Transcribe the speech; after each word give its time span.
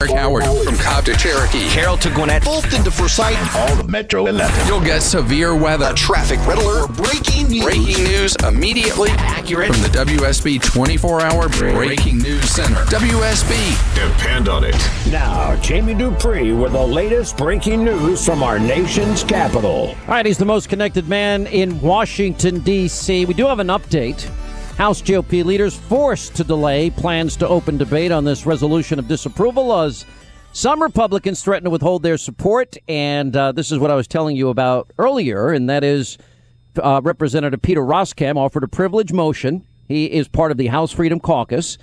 Eric 0.00 0.14
Howard 0.14 0.44
from 0.44 0.76
Cobb 0.76 1.04
to 1.06 1.16
Cherokee, 1.16 1.68
Carroll 1.70 1.96
to 1.96 2.08
Gwinnett, 2.10 2.44
Fulton 2.44 2.84
to 2.84 2.90
Forsyth, 2.92 3.36
all 3.56 3.74
the 3.74 3.82
Metro 3.82 4.26
11. 4.26 4.68
You'll 4.68 4.80
get 4.80 5.02
severe 5.02 5.56
weather, 5.56 5.88
a 5.90 5.92
traffic 5.92 6.38
red 6.46 6.58
alert, 6.58 6.92
breaking 6.92 7.48
news. 7.48 7.64
Breaking 7.64 8.04
news 8.04 8.36
immediately, 8.46 9.10
accurate 9.10 9.72
from 9.72 9.82
the 9.82 9.88
WSB 9.88 10.60
24-hour 10.60 11.48
Breaking 11.48 12.18
News 12.18 12.48
Center. 12.48 12.76
WSB. 12.84 13.94
Depend 13.96 14.48
on 14.48 14.62
it. 14.62 14.76
Now, 15.10 15.56
Jamie 15.62 15.94
Dupree 15.94 16.52
with 16.52 16.70
the 16.70 16.86
latest 16.86 17.36
breaking 17.36 17.82
news 17.82 18.24
from 18.24 18.44
our 18.44 18.60
nation's 18.60 19.24
capital. 19.24 19.88
All 19.88 19.96
right, 20.06 20.24
he's 20.24 20.38
the 20.38 20.44
most 20.44 20.68
connected 20.68 21.08
man 21.08 21.48
in 21.48 21.80
Washington, 21.80 22.60
D.C. 22.60 23.24
We 23.24 23.34
do 23.34 23.46
have 23.46 23.58
an 23.58 23.66
update. 23.66 24.30
House 24.78 25.02
GOP 25.02 25.44
leaders 25.44 25.76
forced 25.76 26.36
to 26.36 26.44
delay 26.44 26.88
plans 26.88 27.34
to 27.38 27.48
open 27.48 27.78
debate 27.78 28.12
on 28.12 28.22
this 28.22 28.46
resolution 28.46 29.00
of 29.00 29.08
disapproval 29.08 29.76
as 29.76 30.06
some 30.52 30.80
Republicans 30.80 31.42
threaten 31.42 31.64
to 31.64 31.70
withhold 31.70 32.04
their 32.04 32.16
support. 32.16 32.76
And 32.86 33.34
uh, 33.34 33.50
this 33.50 33.72
is 33.72 33.80
what 33.80 33.90
I 33.90 33.96
was 33.96 34.06
telling 34.06 34.36
you 34.36 34.50
about 34.50 34.92
earlier, 34.96 35.48
and 35.50 35.68
that 35.68 35.82
is 35.82 36.16
uh, 36.80 37.00
Representative 37.02 37.60
Peter 37.60 37.80
Roskam 37.80 38.36
offered 38.36 38.62
a 38.62 38.68
privilege 38.68 39.12
motion. 39.12 39.66
He 39.88 40.04
is 40.04 40.28
part 40.28 40.52
of 40.52 40.58
the 40.58 40.68
House 40.68 40.92
Freedom 40.92 41.18
Caucus. 41.18 41.76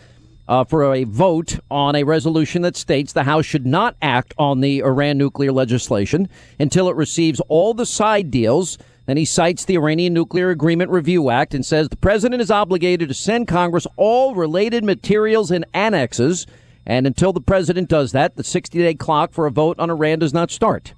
Uh, 0.47 0.63
for 0.63 0.93
a 0.93 1.05
vote 1.05 1.57
on 1.71 1.95
a 1.95 2.03
resolution 2.03 2.61
that 2.61 2.77
states 2.77 3.13
the 3.13 3.23
House 3.23 3.45
should 3.47 3.65
not 3.65 3.95
act 3.99 4.31
on 4.37 4.61
the 4.61 4.83
Iran 4.83 5.17
nuclear 5.17 5.51
legislation 5.51 6.29
until 6.59 6.87
it 6.87 6.95
receives 6.95 7.41
all 7.49 7.73
the 7.73 7.87
side 7.87 8.29
deals 8.29 8.77
then 9.05 9.17
he 9.17 9.25
cites 9.25 9.65
the 9.65 9.77
Iranian 9.77 10.13
Nuclear 10.13 10.49
Agreement 10.49 10.89
Review 10.91 11.29
Act 11.29 11.53
and 11.53 11.65
says 11.65 11.89
the 11.89 11.95
president 11.95 12.41
is 12.41 12.49
obligated 12.49 13.09
to 13.09 13.13
send 13.13 13.47
Congress 13.47 13.85
all 13.97 14.35
related 14.35 14.83
materials 14.83 15.51
and 15.51 15.65
annexes. 15.73 16.47
And 16.85 17.05
until 17.07 17.33
the 17.33 17.41
president 17.41 17.89
does 17.89 18.11
that, 18.13 18.35
the 18.35 18.43
60 18.43 18.77
day 18.77 18.93
clock 18.95 19.31
for 19.31 19.45
a 19.45 19.51
vote 19.51 19.79
on 19.79 19.89
Iran 19.89 20.19
does 20.19 20.33
not 20.33 20.51
start. 20.51 20.93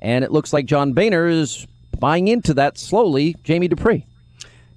And 0.00 0.24
it 0.24 0.30
looks 0.30 0.52
like 0.52 0.66
John 0.66 0.92
Boehner 0.92 1.26
is 1.26 1.66
buying 1.98 2.28
into 2.28 2.54
that 2.54 2.78
slowly. 2.78 3.36
Jamie 3.42 3.68
Dupree. 3.68 4.06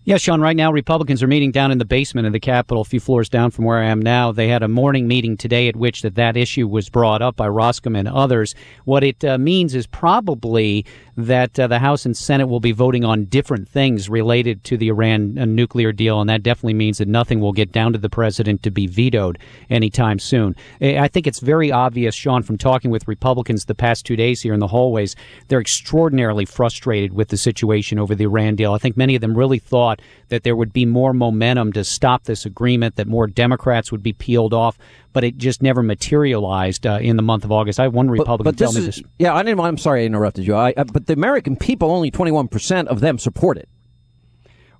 Yeah, 0.07 0.15
Sean, 0.15 0.39
right 0.39 0.55
now 0.55 0.71
Republicans 0.71 1.21
are 1.21 1.27
meeting 1.27 1.51
down 1.51 1.69
in 1.69 1.79
the 1.79 1.85
basement 1.85 2.27
of 2.27 2.31
the 2.31 2.39
Capitol, 2.39 2.79
a 2.79 2.85
few 2.85 3.01
floors 3.01 3.27
down 3.27 3.51
from 3.51 3.65
where 3.65 3.79
I 3.79 3.87
am 3.87 4.01
now. 4.01 4.31
They 4.31 4.47
had 4.47 4.63
a 4.63 4.69
morning 4.69 5.05
meeting 5.05 5.35
today 5.35 5.67
at 5.67 5.75
which 5.75 6.01
that, 6.03 6.15
that 6.15 6.37
issue 6.37 6.65
was 6.65 6.87
brought 6.87 7.21
up 7.21 7.35
by 7.35 7.49
Roskam 7.49 7.97
and 7.97 8.07
others. 8.07 8.55
What 8.85 9.03
it 9.03 9.25
uh, 9.25 9.37
means 9.37 9.75
is 9.75 9.85
probably 9.85 10.85
that 11.17 11.59
uh, 11.59 11.67
the 11.67 11.79
House 11.79 12.05
and 12.05 12.15
Senate 12.15 12.47
will 12.47 12.59
be 12.59 12.71
voting 12.71 13.03
on 13.03 13.25
different 13.25 13.67
things 13.67 14.09
related 14.09 14.63
to 14.65 14.77
the 14.77 14.87
Iran 14.89 15.37
uh, 15.37 15.45
nuclear 15.45 15.91
deal, 15.91 16.21
and 16.21 16.29
that 16.29 16.43
definitely 16.43 16.75
means 16.75 16.99
that 16.99 17.07
nothing 17.07 17.39
will 17.39 17.53
get 17.53 17.71
down 17.71 17.91
to 17.93 17.99
the 17.99 18.09
president 18.09 18.63
to 18.63 18.71
be 18.71 18.87
vetoed 18.87 19.39
anytime 19.69 20.19
soon. 20.19 20.55
I 20.79 21.07
think 21.07 21.27
it's 21.27 21.39
very 21.39 21.71
obvious, 21.71 22.15
Sean, 22.15 22.43
from 22.43 22.57
talking 22.57 22.91
with 22.91 23.07
Republicans 23.07 23.65
the 23.65 23.75
past 23.75 24.05
two 24.05 24.15
days 24.15 24.41
here 24.41 24.53
in 24.53 24.59
the 24.59 24.67
hallways, 24.67 25.15
they're 25.47 25.59
extraordinarily 25.59 26.45
frustrated 26.45 27.13
with 27.13 27.29
the 27.29 27.37
situation 27.37 27.99
over 27.99 28.15
the 28.15 28.25
Iran 28.25 28.55
deal. 28.55 28.73
I 28.73 28.77
think 28.77 28.95
many 28.95 29.15
of 29.15 29.21
them 29.21 29.35
really 29.35 29.59
thought 29.59 29.97
thought 29.97 30.01
that 30.29 30.43
there 30.43 30.55
would 30.55 30.73
be 30.73 30.85
more 30.85 31.13
momentum 31.13 31.71
to 31.73 31.83
stop 31.83 32.23
this 32.23 32.45
agreement, 32.45 32.95
that 32.95 33.07
more 33.07 33.27
Democrats 33.27 33.91
would 33.91 34.03
be 34.03 34.13
peeled 34.13 34.53
off, 34.53 34.77
but 35.17 35.23
it 35.23 35.35
just 35.35 35.63
never 35.63 35.81
materialized 35.81 36.85
uh, 36.85 36.99
in 37.01 37.15
the 37.17 37.23
month 37.23 37.43
of 37.43 37.51
August. 37.51 37.79
I 37.79 37.83
have 37.85 37.93
one 37.95 38.07
Republican 38.07 38.43
but, 38.43 38.55
but 38.55 38.63
tell 38.63 38.71
me 38.71 38.81
this. 38.81 39.01
Yeah, 39.17 39.33
I 39.33 39.41
didn't. 39.41 39.59
I'm 39.59 39.79
sorry 39.79 40.03
I 40.03 40.05
interrupted 40.05 40.45
you. 40.45 40.53
I, 40.53 40.75
I, 40.77 40.83
but 40.83 41.07
the 41.07 41.13
American 41.13 41.55
people, 41.55 41.89
only 41.89 42.11
21 42.11 42.47
percent 42.49 42.87
of 42.87 42.99
them 42.99 43.17
support 43.17 43.57
it. 43.57 43.67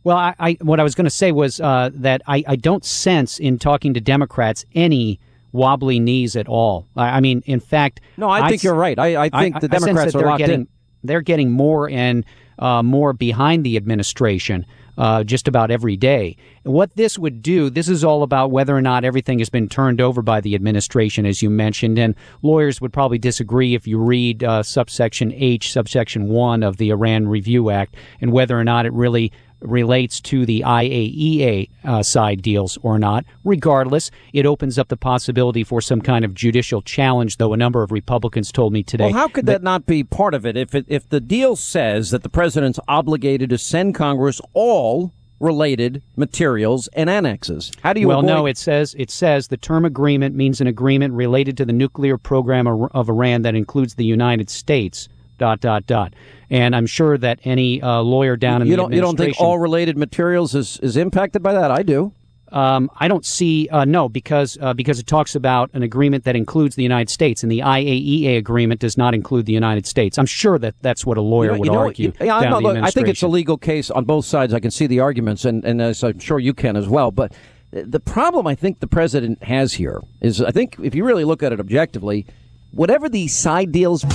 Well, 0.04 0.16
I, 0.16 0.36
I 0.38 0.58
what 0.62 0.80
I 0.80 0.84
was 0.84 0.94
going 0.94 1.06
to 1.06 1.10
say 1.10 1.32
was 1.32 1.60
uh, 1.60 1.90
that 1.92 2.22
I, 2.28 2.44
I 2.48 2.56
don't 2.56 2.86
sense 2.86 3.40
in 3.40 3.58
talking 3.58 3.96
to 3.96 4.00
Democrats 4.00 4.64
any 4.76 5.20
wobbly 5.54 6.00
knees 6.00 6.36
at 6.36 6.48
all. 6.48 6.88
I, 6.96 7.18
I 7.18 7.20
mean, 7.20 7.42
in 7.48 7.60
fact, 7.60 8.02
no, 8.16 8.30
I 8.30 8.48
think 8.48 8.62
you're 8.62 8.76
right. 8.76 9.00
I, 9.00 9.24
I 9.24 9.30
think 9.30 9.60
the 9.60 9.68
Democrats 9.68 10.14
are 10.14 10.38
getting, 10.38 10.54
in. 10.54 10.68
They're 11.04 11.22
getting 11.22 11.50
more 11.50 11.90
and 11.90 12.24
uh, 12.60 12.84
more 12.84 13.12
behind 13.12 13.66
the 13.66 13.76
administration 13.76 14.68
uh, 14.98 15.24
just 15.24 15.48
about 15.48 15.72
every 15.72 15.96
day. 15.96 16.36
what 16.64 16.96
this 16.96 17.18
would 17.18 17.42
do, 17.42 17.70
this 17.70 17.88
is 17.88 18.04
all 18.04 18.24
about 18.24 18.52
whether 18.52 18.76
or 18.76 18.82
not 18.82 19.06
everything 19.06 19.40
has 19.40 19.50
been 19.50 19.70
turned 19.70 20.02
over 20.02 20.22
by 20.22 20.42
the 20.42 20.56
administration, 20.56 21.26
as 21.26 21.42
you 21.42 21.50
mentioned. 21.50 21.98
And 21.98 22.16
lawyers 22.42 22.82
would 22.82 22.92
probably 22.92 23.18
disagree 23.18 23.76
if 23.76 23.88
you 23.88 24.00
read 24.00 24.44
uh, 24.44 24.64
subsection 24.64 25.32
H, 25.34 25.72
subsection 25.72 26.28
1 26.28 26.64
of 26.64 26.78
the 26.78 26.90
Iran 26.90 27.28
Review 27.28 27.70
Act, 27.70 27.96
and 28.22 28.32
whether 28.32 28.60
or 28.60 28.64
not 28.64 28.86
it 28.86 28.94
really 28.94 29.32
relates 29.62 30.20
to 30.22 30.46
the 30.46 30.62
IAEA 30.66 31.70
uh, 31.84 32.04
side 32.04 32.42
deals 32.42 32.78
or 32.82 33.00
not. 33.00 33.26
Regardless, 33.44 34.12
it 34.34 34.46
opens 34.46 34.78
up 34.78 34.88
the 34.88 34.98
possibility 34.98 35.64
for 35.64 35.82
some 35.82 36.02
kind 36.02 36.24
of 36.24 36.34
judicial 36.34 36.82
challenge, 36.82 37.38
though 37.38 37.54
a 37.54 37.58
number 37.58 37.84
of 37.84 37.92
Republicans 37.92 38.52
told 38.52 38.74
me 38.74 38.84
today. 38.84 39.06
Well, 39.06 39.14
how 39.14 39.28
could 39.28 39.46
that, 39.48 39.54
that 39.54 39.64
not 39.64 39.86
be 39.86 40.04
part 40.04 40.34
of 40.34 40.46
it? 40.46 40.58
If, 40.58 40.76
it, 40.76 40.86
if 40.88 41.10
the 41.10 41.20
deal 41.20 41.56
says 41.56 42.12
that 42.12 42.24
the 42.24 42.30
president's 42.30 42.80
obligated 42.88 43.50
to 43.50 43.58
send 43.58 43.96
Congress 43.96 44.42
all 44.54 45.14
related 45.40 46.02
materials 46.16 46.88
and 46.94 47.10
annexes. 47.10 47.72
How 47.84 47.94
do 47.94 48.00
you 48.00 48.08
Well, 48.08 48.20
avoid- 48.20 48.28
no, 48.28 48.46
it 48.48 48.58
says 48.58 48.96
it 48.98 49.12
says 49.12 49.48
the 49.48 49.58
term 49.58 49.86
agreement 49.86 50.36
means 50.36 50.62
an 50.62 50.68
agreement 50.68 51.14
related 51.14 51.58
to 51.58 51.66
the 51.66 51.74
nuclear 51.74 52.18
program 52.18 52.68
of 52.68 53.10
Iran 53.10 53.44
that 53.44 53.56
includes 53.56 53.96
the 53.96 54.06
United 54.06 54.50
States 54.50 55.08
dot 55.38 55.60
dot 55.60 55.86
dot. 55.86 56.14
And 56.50 56.76
I'm 56.76 56.86
sure 56.86 57.18
that 57.18 57.40
any 57.44 57.82
uh, 57.82 58.02
lawyer 58.02 58.38
down 58.38 58.62
in 58.62 58.68
you 58.68 58.74
the 58.74 58.78
don't 58.78 58.94
you 58.94 59.02
don't 59.02 59.18
think 59.18 59.40
all 59.40 59.60
related 59.60 59.98
materials 59.98 60.56
is 60.56 60.80
is 60.82 60.98
impacted 60.98 61.44
by 61.44 61.54
that? 61.54 61.72
I 61.72 61.84
do. 61.84 62.14
Um, 62.52 62.90
I 62.96 63.10
don't 63.10 63.26
see 63.26 63.68
uh, 63.70 63.84
no 63.84 64.08
because 64.08 64.58
uh, 64.62 64.74
because 64.74 65.00
it 65.00 65.08
talks 65.08 65.36
about 65.36 65.70
an 65.74 65.84
agreement 65.84 66.24
that 66.24 66.36
includes 66.36 66.76
the 66.76 66.84
United 66.84 67.10
States, 67.10 67.44
and 67.44 67.52
the 67.52 67.60
IAEA 67.60 68.38
agreement 68.38 68.80
does 68.80 68.98
not 68.98 69.14
include 69.14 69.46
the 69.46 69.54
United 69.54 69.86
States. 69.86 70.18
I'm 70.18 70.26
sure 70.26 70.58
that 70.60 70.76
that's 70.82 71.06
what 71.06 71.18
a 71.18 71.22
lawyer 71.22 71.48
you 71.48 71.52
know, 71.52 71.60
would 71.60 71.66
you 71.66 71.72
know, 71.74 71.80
argue. 71.80 72.14
You, 72.20 72.26
yeah, 72.26 72.40
not, 72.40 72.64
look, 72.64 72.78
I 72.78 72.90
think 72.90 73.10
it's 73.10 73.22
a 73.22 73.28
legal 73.28 73.58
case 73.58 73.92
on 73.92 74.06
both 74.06 74.26
sides. 74.26 74.54
I 74.54 74.62
can 74.62 74.72
see 74.72 74.88
the 74.88 75.02
arguments, 75.02 75.44
and, 75.44 75.66
and 75.66 75.82
I'm 75.82 76.20
sure 76.20 76.40
you 76.40 76.54
can 76.54 76.78
as 76.78 76.88
well. 76.88 77.12
But 77.12 77.34
the 77.72 78.00
problem 78.00 78.48
I 78.48 78.56
think 78.56 78.80
the 78.80 78.88
president 78.88 79.44
has 79.44 79.74
here 79.74 80.02
is 80.22 80.42
I 80.42 80.52
think 80.52 80.78
if 80.82 80.96
you 80.96 81.04
really 81.04 81.26
look 81.26 81.44
at 81.44 81.52
it 81.52 81.60
objectively, 81.60 82.26
whatever 82.72 83.10
these 83.10 83.36
side 83.36 83.72
deals. 83.72 84.06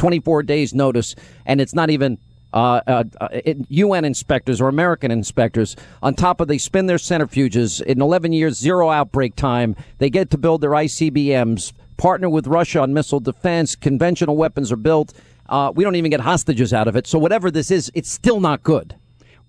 24 0.00 0.42
days 0.44 0.72
notice, 0.72 1.14
and 1.44 1.60
it's 1.60 1.74
not 1.74 1.90
even 1.90 2.16
uh, 2.54 2.80
uh, 2.86 3.28
UN 3.68 4.06
inspectors 4.06 4.58
or 4.58 4.68
American 4.68 5.10
inspectors. 5.10 5.76
On 6.02 6.14
top 6.14 6.40
of 6.40 6.48
they 6.48 6.56
spin 6.56 6.86
their 6.86 6.96
centrifuges 6.96 7.82
in 7.82 8.00
11 8.00 8.32
years, 8.32 8.56
zero 8.56 8.88
outbreak 8.88 9.36
time. 9.36 9.76
They 9.98 10.08
get 10.08 10.30
to 10.30 10.38
build 10.38 10.62
their 10.62 10.70
ICBMs, 10.70 11.74
partner 11.98 12.30
with 12.30 12.46
Russia 12.46 12.80
on 12.80 12.94
missile 12.94 13.20
defense. 13.20 13.76
Conventional 13.76 14.38
weapons 14.38 14.72
are 14.72 14.76
built. 14.76 15.12
Uh, 15.50 15.70
we 15.74 15.84
don't 15.84 15.96
even 15.96 16.10
get 16.10 16.20
hostages 16.20 16.72
out 16.72 16.88
of 16.88 16.96
it. 16.96 17.06
So 17.06 17.18
whatever 17.18 17.50
this 17.50 17.70
is, 17.70 17.92
it's 17.94 18.10
still 18.10 18.40
not 18.40 18.62
good 18.62 18.94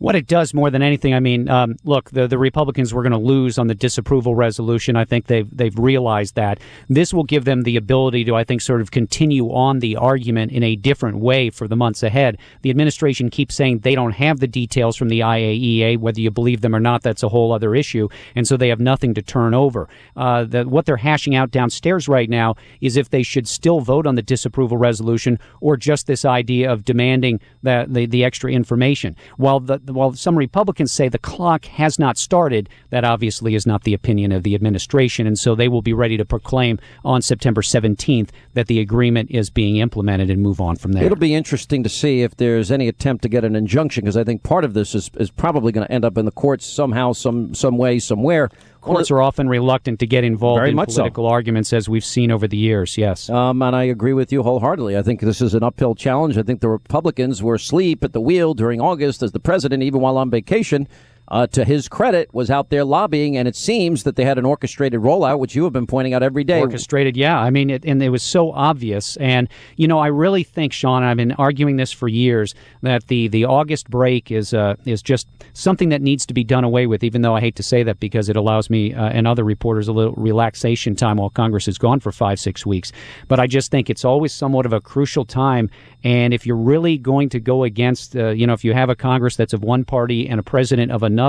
what 0.01 0.16
it 0.16 0.25
does 0.25 0.51
more 0.51 0.72
than 0.72 0.81
anything, 0.81 1.13
I 1.13 1.19
mean, 1.19 1.47
um, 1.47 1.75
look, 1.84 2.09
the, 2.09 2.28
the 2.28 2.39
Republicans 2.39 2.91
were 2.91 3.03
going 3.03 3.12
to 3.12 3.19
lose 3.19 3.59
on 3.59 3.67
the 3.67 3.75
disapproval 3.75 4.34
resolution. 4.34 4.95
I 4.95 5.06
think 5.06 5.28
they've 5.28 5.47
they've 5.56 5.78
realized 5.78 6.34
that 6.34 6.59
this 6.89 7.13
will 7.13 7.23
give 7.23 7.45
them 7.45 7.62
the 7.62 7.78
ability 7.78 8.23
to, 8.23 8.35
I 8.35 8.44
think, 8.44 8.62
sort 8.62 8.81
of 8.81 8.89
continue 8.89 9.53
on 9.53 9.78
the 9.78 9.97
argument 9.97 10.53
in 10.53 10.63
a 10.63 10.75
different 10.75 11.19
way 11.19 11.51
for 11.51 11.67
the 11.67 11.75
months 11.75 12.01
ahead. 12.01 12.39
The 12.63 12.72
administration 12.72 13.29
keeps 13.29 13.53
saying 13.53 13.79
they 13.79 13.94
don't 13.94 14.13
have 14.13 14.39
the 14.39 14.47
details 14.47 14.97
from 14.97 15.09
the 15.09 15.19
IAEA, 15.19 16.00
whether 16.00 16.19
you 16.19 16.31
believe 16.31 16.62
them 16.62 16.75
or 16.75 16.79
not. 16.79 17.03
That's 17.03 17.22
a 17.22 17.29
whole 17.29 17.53
other 17.53 17.75
issue, 17.75 18.09
and 18.33 18.47
so 18.47 18.57
they 18.57 18.69
have 18.69 18.79
nothing 18.79 19.13
to 19.13 19.22
turn 19.22 19.53
over. 19.53 19.88
Uh, 20.16 20.45
the, 20.45 20.68
what 20.68 20.88
they're 20.88 20.97
hashing 20.97 21.35
out 21.35 21.51
downstairs 21.51 22.07
right 22.07 22.29
now 22.29 22.56
is 22.81 22.97
if 22.97 23.12
they 23.12 23.22
should 23.22 23.47
still 23.47 23.81
vote 23.81 24.07
on 24.07 24.16
the 24.16 24.23
disapproval 24.23 24.78
resolution 24.78 25.38
or 25.59 25.77
just 25.77 26.07
this 26.07 26.25
idea 26.25 26.71
of 26.71 26.86
demanding 26.86 27.39
that 27.62 27.94
the, 27.94 28.07
the 28.07 28.24
extra 28.24 28.51
information. 28.51 29.15
While 29.38 29.59
the 29.59 29.90
while 29.95 30.13
some 30.13 30.38
Republicans 30.38 30.91
say 30.91 31.09
the 31.09 31.17
clock 31.17 31.65
has 31.65 31.99
not 31.99 32.17
started, 32.17 32.69
that 32.89 33.03
obviously 33.03 33.55
is 33.55 33.65
not 33.65 33.83
the 33.83 33.93
opinion 33.93 34.31
of 34.31 34.43
the 34.43 34.55
administration. 34.55 35.27
And 35.27 35.38
so 35.38 35.55
they 35.55 35.67
will 35.67 35.81
be 35.81 35.93
ready 35.93 36.17
to 36.17 36.25
proclaim 36.25 36.79
on 37.03 37.21
September 37.21 37.61
17th 37.61 38.29
that 38.53 38.67
the 38.67 38.79
agreement 38.79 39.31
is 39.31 39.49
being 39.49 39.77
implemented 39.77 40.29
and 40.29 40.41
move 40.41 40.61
on 40.61 40.75
from 40.75 40.93
there. 40.93 41.03
It'll 41.03 41.17
be 41.17 41.35
interesting 41.35 41.83
to 41.83 41.89
see 41.89 42.21
if 42.21 42.35
there's 42.35 42.71
any 42.71 42.88
attempt 42.88 43.23
to 43.23 43.29
get 43.29 43.43
an 43.43 43.55
injunction 43.55 44.03
because 44.03 44.17
I 44.17 44.23
think 44.23 44.43
part 44.43 44.63
of 44.63 44.73
this 44.73 44.95
is, 44.95 45.11
is 45.17 45.31
probably 45.31 45.71
going 45.71 45.85
to 45.88 45.93
end 45.93 46.05
up 46.05 46.17
in 46.17 46.25
the 46.25 46.31
courts 46.31 46.65
somehow, 46.65 47.13
some, 47.13 47.53
some 47.53 47.77
way, 47.77 47.99
somewhere. 47.99 48.49
Courts 48.81 49.12
are 49.12 49.22
often 49.22 49.48
reluctant 49.48 50.00
to 50.00 50.07
get 50.07 50.24
involved 50.24 50.68
in 50.68 50.75
political 50.75 51.25
so. 51.25 51.30
arguments, 51.30 51.72
as 51.72 51.88
we've 51.88 52.04
seen 52.04 52.31
over 52.31 52.48
the 52.48 52.57
years. 52.57 52.98
Yes, 52.98 53.30
um, 53.30 53.62
and 53.62 53.75
I 53.75 53.83
agree 53.83 54.13
with 54.13 54.31
you 54.31 54.42
wholeheartedly. 54.42 54.98
I 54.98 55.04
think 55.04 55.22
this 55.22 55.39
is 55.39 55.54
an 55.54 55.63
uphill 55.63 55.94
challenge. 55.94 56.38
I 56.38 56.44
think 56.44 56.62
the 56.62 56.69
Republicans 56.69 57.44
were 57.44 57.56
asleep 57.56 58.04
at 58.04 58.13
the 58.13 58.22
wheel 58.22 58.54
during 58.56 58.81
August 58.81 59.22
as 59.22 59.31
the 59.31 59.39
president, 59.39 59.83
even 59.83 60.01
while 60.01 60.18
on 60.18 60.31
vacation, 60.31 60.88
uh, 61.31 61.48
to 61.48 61.63
his 61.63 61.88
credit, 61.88 62.31
was 62.33 62.51
out 62.51 62.69
there 62.69 62.83
lobbying, 62.83 63.38
and 63.38 63.48
it 63.48 63.56
seems 63.56 64.04
that 64.04 64.18
they 64.18 64.25
had 64.25 64.38
an 64.38 64.45
orchestrated 64.45 65.00
rollout, 65.00 65.39
which 65.39 65.56
you 65.56 65.63
have 65.63 65.72
been 65.72 65.88
pointing 65.88 66.13
out 66.13 66.22
every 66.22 66.44
day. 66.44 66.60
Orchestrated, 66.60 67.16
yeah. 67.16 67.39
I 67.39 67.50
mean, 67.50 67.69
it, 67.69 67.86
and 67.86 68.04
it 68.04 68.10
was 68.10 68.22
so 68.22 68.51
obvious. 68.51 69.16
And 69.18 69.48
you 69.78 69.88
know, 69.88 69.98
I 69.98 70.07
really 70.07 70.44
think, 70.44 70.74
Sean, 70.74 71.04
I've 71.04 71.16
been 71.16 71.31
arguing 71.33 71.78
this 71.78 71.92
for 71.92 72.10
years, 72.10 72.54
that 72.81 73.07
the 73.07 73.30
the 73.30 73.45
August 73.45 73.89
break 73.89 74.30
is 74.30 74.54
uh, 74.54 74.75
is 74.86 75.01
just 75.01 75.25
something 75.54 75.88
that 75.89 76.01
needs 76.01 76.25
to 76.25 76.33
be 76.33 76.44
done 76.44 76.66
away 76.66 76.86
with. 76.86 77.01
Even 77.01 77.22
though 77.22 77.36
I 77.36 77.39
hate 77.39 77.56
to 77.56 77.63
say 77.63 77.81
that 77.84 78.01
because 78.01 78.27
it 78.27 78.36
allows 78.36 78.69
me 78.69 78.94
uh, 78.94 79.07
and 79.07 79.25
other 79.25 79.45
reporters 79.45 79.88
a 79.88 79.94
little 79.94 80.13
relaxation 80.16 80.98
time 80.98 81.16
while 81.16 81.30
Congress 81.30 81.69
is 81.69 81.77
gone 81.77 82.01
for 82.01 82.12
five 82.12 82.42
six 82.42 82.66
weeks. 82.66 82.92
But 83.30 83.39
I 83.39 83.48
just 83.48 83.72
think 83.72 83.89
it's 83.89 84.04
always 84.04 84.34
somewhat 84.34 84.66
of 84.66 84.74
a 84.74 84.81
crucial 84.81 85.24
time. 85.24 85.69
And 86.04 86.34
if 86.34 86.45
you're 86.45 86.57
really 86.57 86.98
going 86.98 87.30
to 87.30 87.39
go 87.39 87.63
against, 87.63 88.18
uh, 88.18 88.30
you 88.30 88.45
know, 88.48 88.54
if 88.54 88.66
you 88.66 88.74
have 88.74 88.89
a 88.89 88.95
Congress 88.95 89.38
that's 89.38 89.54
of 89.54 89.63
one 89.63 89.86
party 89.86 90.27
and 90.27 90.39
a 90.39 90.44
president 90.44 90.92
of 90.92 91.04
another, 91.04 91.20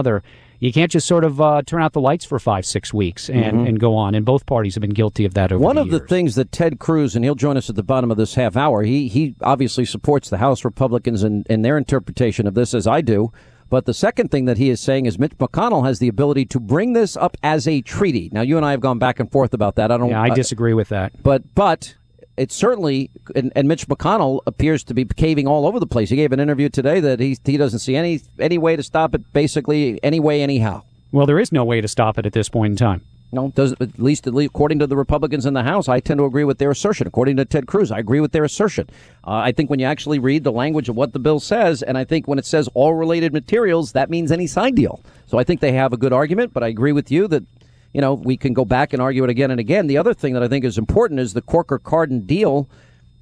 you 0.63 0.73
can't 0.73 0.93
just 0.93 1.09
sort 1.09 1.25
of 1.25 1.41
uh, 1.41 1.63
turn 1.67 1.83
out 1.83 1.93
the 1.93 2.01
lights 2.01 2.25
for 2.25 2.39
five, 2.39 2.65
six 2.65 2.95
weeks 2.95 3.29
and, 3.29 3.45
mm-hmm. 3.45 3.67
and 3.67 3.81
go 3.81 3.97
on. 3.97 4.15
And 4.15 4.25
both 4.25 4.47
parties 4.47 4.77
have 4.77 4.81
been 4.81 4.91
guilty 4.91 5.25
of 5.25 5.35
that 5.35 5.51
over 5.51 5.61
One 5.61 5.75
the 5.75 5.83
of 5.83 5.91
the 5.91 5.99
things 5.99 6.37
that 6.37 6.53
Ted 6.53 6.79
Cruz, 6.79 7.17
and 7.17 7.25
he'll 7.25 7.35
join 7.35 7.57
us 7.57 7.69
at 7.69 7.75
the 7.75 7.83
bottom 7.83 8.13
of 8.13 8.17
this 8.17 8.37
half 8.37 8.57
hour, 8.57 8.85
he, 8.85 9.09
he 9.09 9.35
obviously 9.41 9.85
supports 9.85 10.31
the 10.31 10.39
House 10.39 10.65
Republicans 10.65 11.25
and, 11.25 11.45
and 11.51 11.65
their 11.65 11.77
interpretation 11.77 12.47
of 12.47 12.55
this, 12.55 12.75
as 12.75 12.87
I 12.87 13.01
do. 13.01 13.33
But 13.71 13.87
the 13.87 13.95
second 13.95 14.31
thing 14.31 14.45
that 14.45 14.57
he 14.59 14.71
is 14.71 14.81
saying 14.81 15.07
is 15.07 15.19
Mitch 15.19 15.37
McConnell 15.39 15.85
has 15.85 15.99
the 15.99 16.07
ability 16.07 16.45
to 16.45 16.61
bring 16.61 16.93
this 16.93 17.17
up 17.17 17.37
as 17.43 17.67
a 17.67 17.81
treaty. 17.81 18.29
Now, 18.31 18.43
you 18.43 18.57
and 18.57 18.65
I 18.65 18.71
have 18.71 18.81
gone 18.81 19.01
back 19.01 19.19
and 19.19 19.33
forth 19.33 19.55
about 19.55 19.77
that. 19.77 19.91
I 19.91 19.97
don't. 19.97 20.11
Yeah, 20.11 20.23
I 20.23 20.29
uh, 20.29 20.35
disagree 20.35 20.75
with 20.75 20.91
that. 20.91 21.23
But 21.23 21.55
but 21.55 21.97
it's 22.37 22.55
certainly, 22.55 23.11
and, 23.35 23.53
and, 23.55 23.69
Mitch 23.69 23.87
McConnell 23.89 24.41
appears 24.47 24.83
to 24.85 24.95
be 24.95 25.05
caving 25.05 25.47
all 25.47 25.67
over 25.67 25.79
the 25.79 25.87
place. 25.87 26.11
He 26.11 26.17
gave 26.17 26.33
an 26.33 26.41
interview 26.41 26.69
today 26.69 27.01
that 27.01 27.21
he 27.21 27.37
he 27.45 27.57
doesn't 27.57 27.81
see 27.81 27.97
any 27.97 28.21
any 28.39 28.59
way 28.59 28.77
to 28.77 28.83
stop 28.83 29.15
it. 29.15 29.33
Basically, 29.33 30.03
any 30.03 30.21
way, 30.21 30.43
anyhow. 30.43 30.83
Well, 31.13 31.27
there 31.27 31.39
is 31.39 31.53
no 31.53 31.65
way 31.65 31.81
to 31.81 31.89
stop 31.89 32.19
it 32.19 32.25
at 32.25 32.33
this 32.33 32.49
point 32.49 32.73
in 32.73 32.77
time. 32.77 33.03
No, 33.35 33.51
does 33.55 33.73
at 33.73 33.99
least, 33.99 34.27
at 34.27 34.35
least 34.35 34.51
according 34.51 34.79
to 34.81 34.87
the 34.87 34.97
Republicans 34.97 35.47
in 35.47 35.55
the 35.55 35.63
House, 35.63 35.89
I 35.89 36.01
tend 36.01 36.19
to 36.19 36.27
agree 36.27 36.45
with 36.45 36.59
their 36.59 36.71
assertion. 36.71 37.07
According 37.07 37.37
to 37.37 37.47
Ted 37.47 37.67
Cruz, 37.67 37.91
I 37.91 37.99
agree 37.99 38.21
with 38.21 38.33
their 38.33 38.45
assertion. 38.45 38.91
Uh, 39.27 39.37
I 39.37 39.53
think 39.53 39.71
when 39.71 39.81
you 39.81 39.87
actually 39.87 40.19
read 40.19 40.45
the 40.45 40.53
language 40.53 40.91
of 40.91 40.97
what 40.97 41.15
the 41.15 41.19
bill 41.19 41.41
says, 41.41 41.83
and 41.83 41.97
I 41.97 42.05
think 42.05 42.29
when 42.29 42.39
it 42.39 42.45
says 42.45 42.69
all 42.75 42.93
related 42.93 43.33
materials, 43.33 43.93
that 43.93 44.11
means 44.11 44.31
any 44.31 44.47
side 44.47 44.75
deal. 44.75 45.01
So 45.27 45.39
I 45.39 45.45
think 45.45 45.61
they 45.61 45.73
have 45.73 45.95
a 45.95 45.97
good 45.97 46.13
argument. 46.13 46.53
But 46.53 46.63
I 46.63 46.69
agree 46.69 46.93
with 46.93 47.11
you 47.11 47.27
that 47.29 47.45
you 47.93 48.01
know, 48.01 48.15
we 48.15 48.37
can 48.37 48.53
go 48.53 48.65
back 48.65 48.93
and 48.93 49.03
argue 49.03 49.25
it 49.25 49.31
again 49.31 49.51
and 49.51 49.61
again. 49.61 49.87
The 49.87 49.99
other 49.99 50.15
thing 50.15 50.35
that 50.35 50.43
I 50.43 50.49
think 50.49 50.65
is 50.65 50.79
important 50.79 51.21
is 51.21 51.35
the 51.35 51.43
Corker 51.43 51.79
Cardin 51.79 52.27
deal. 52.27 52.69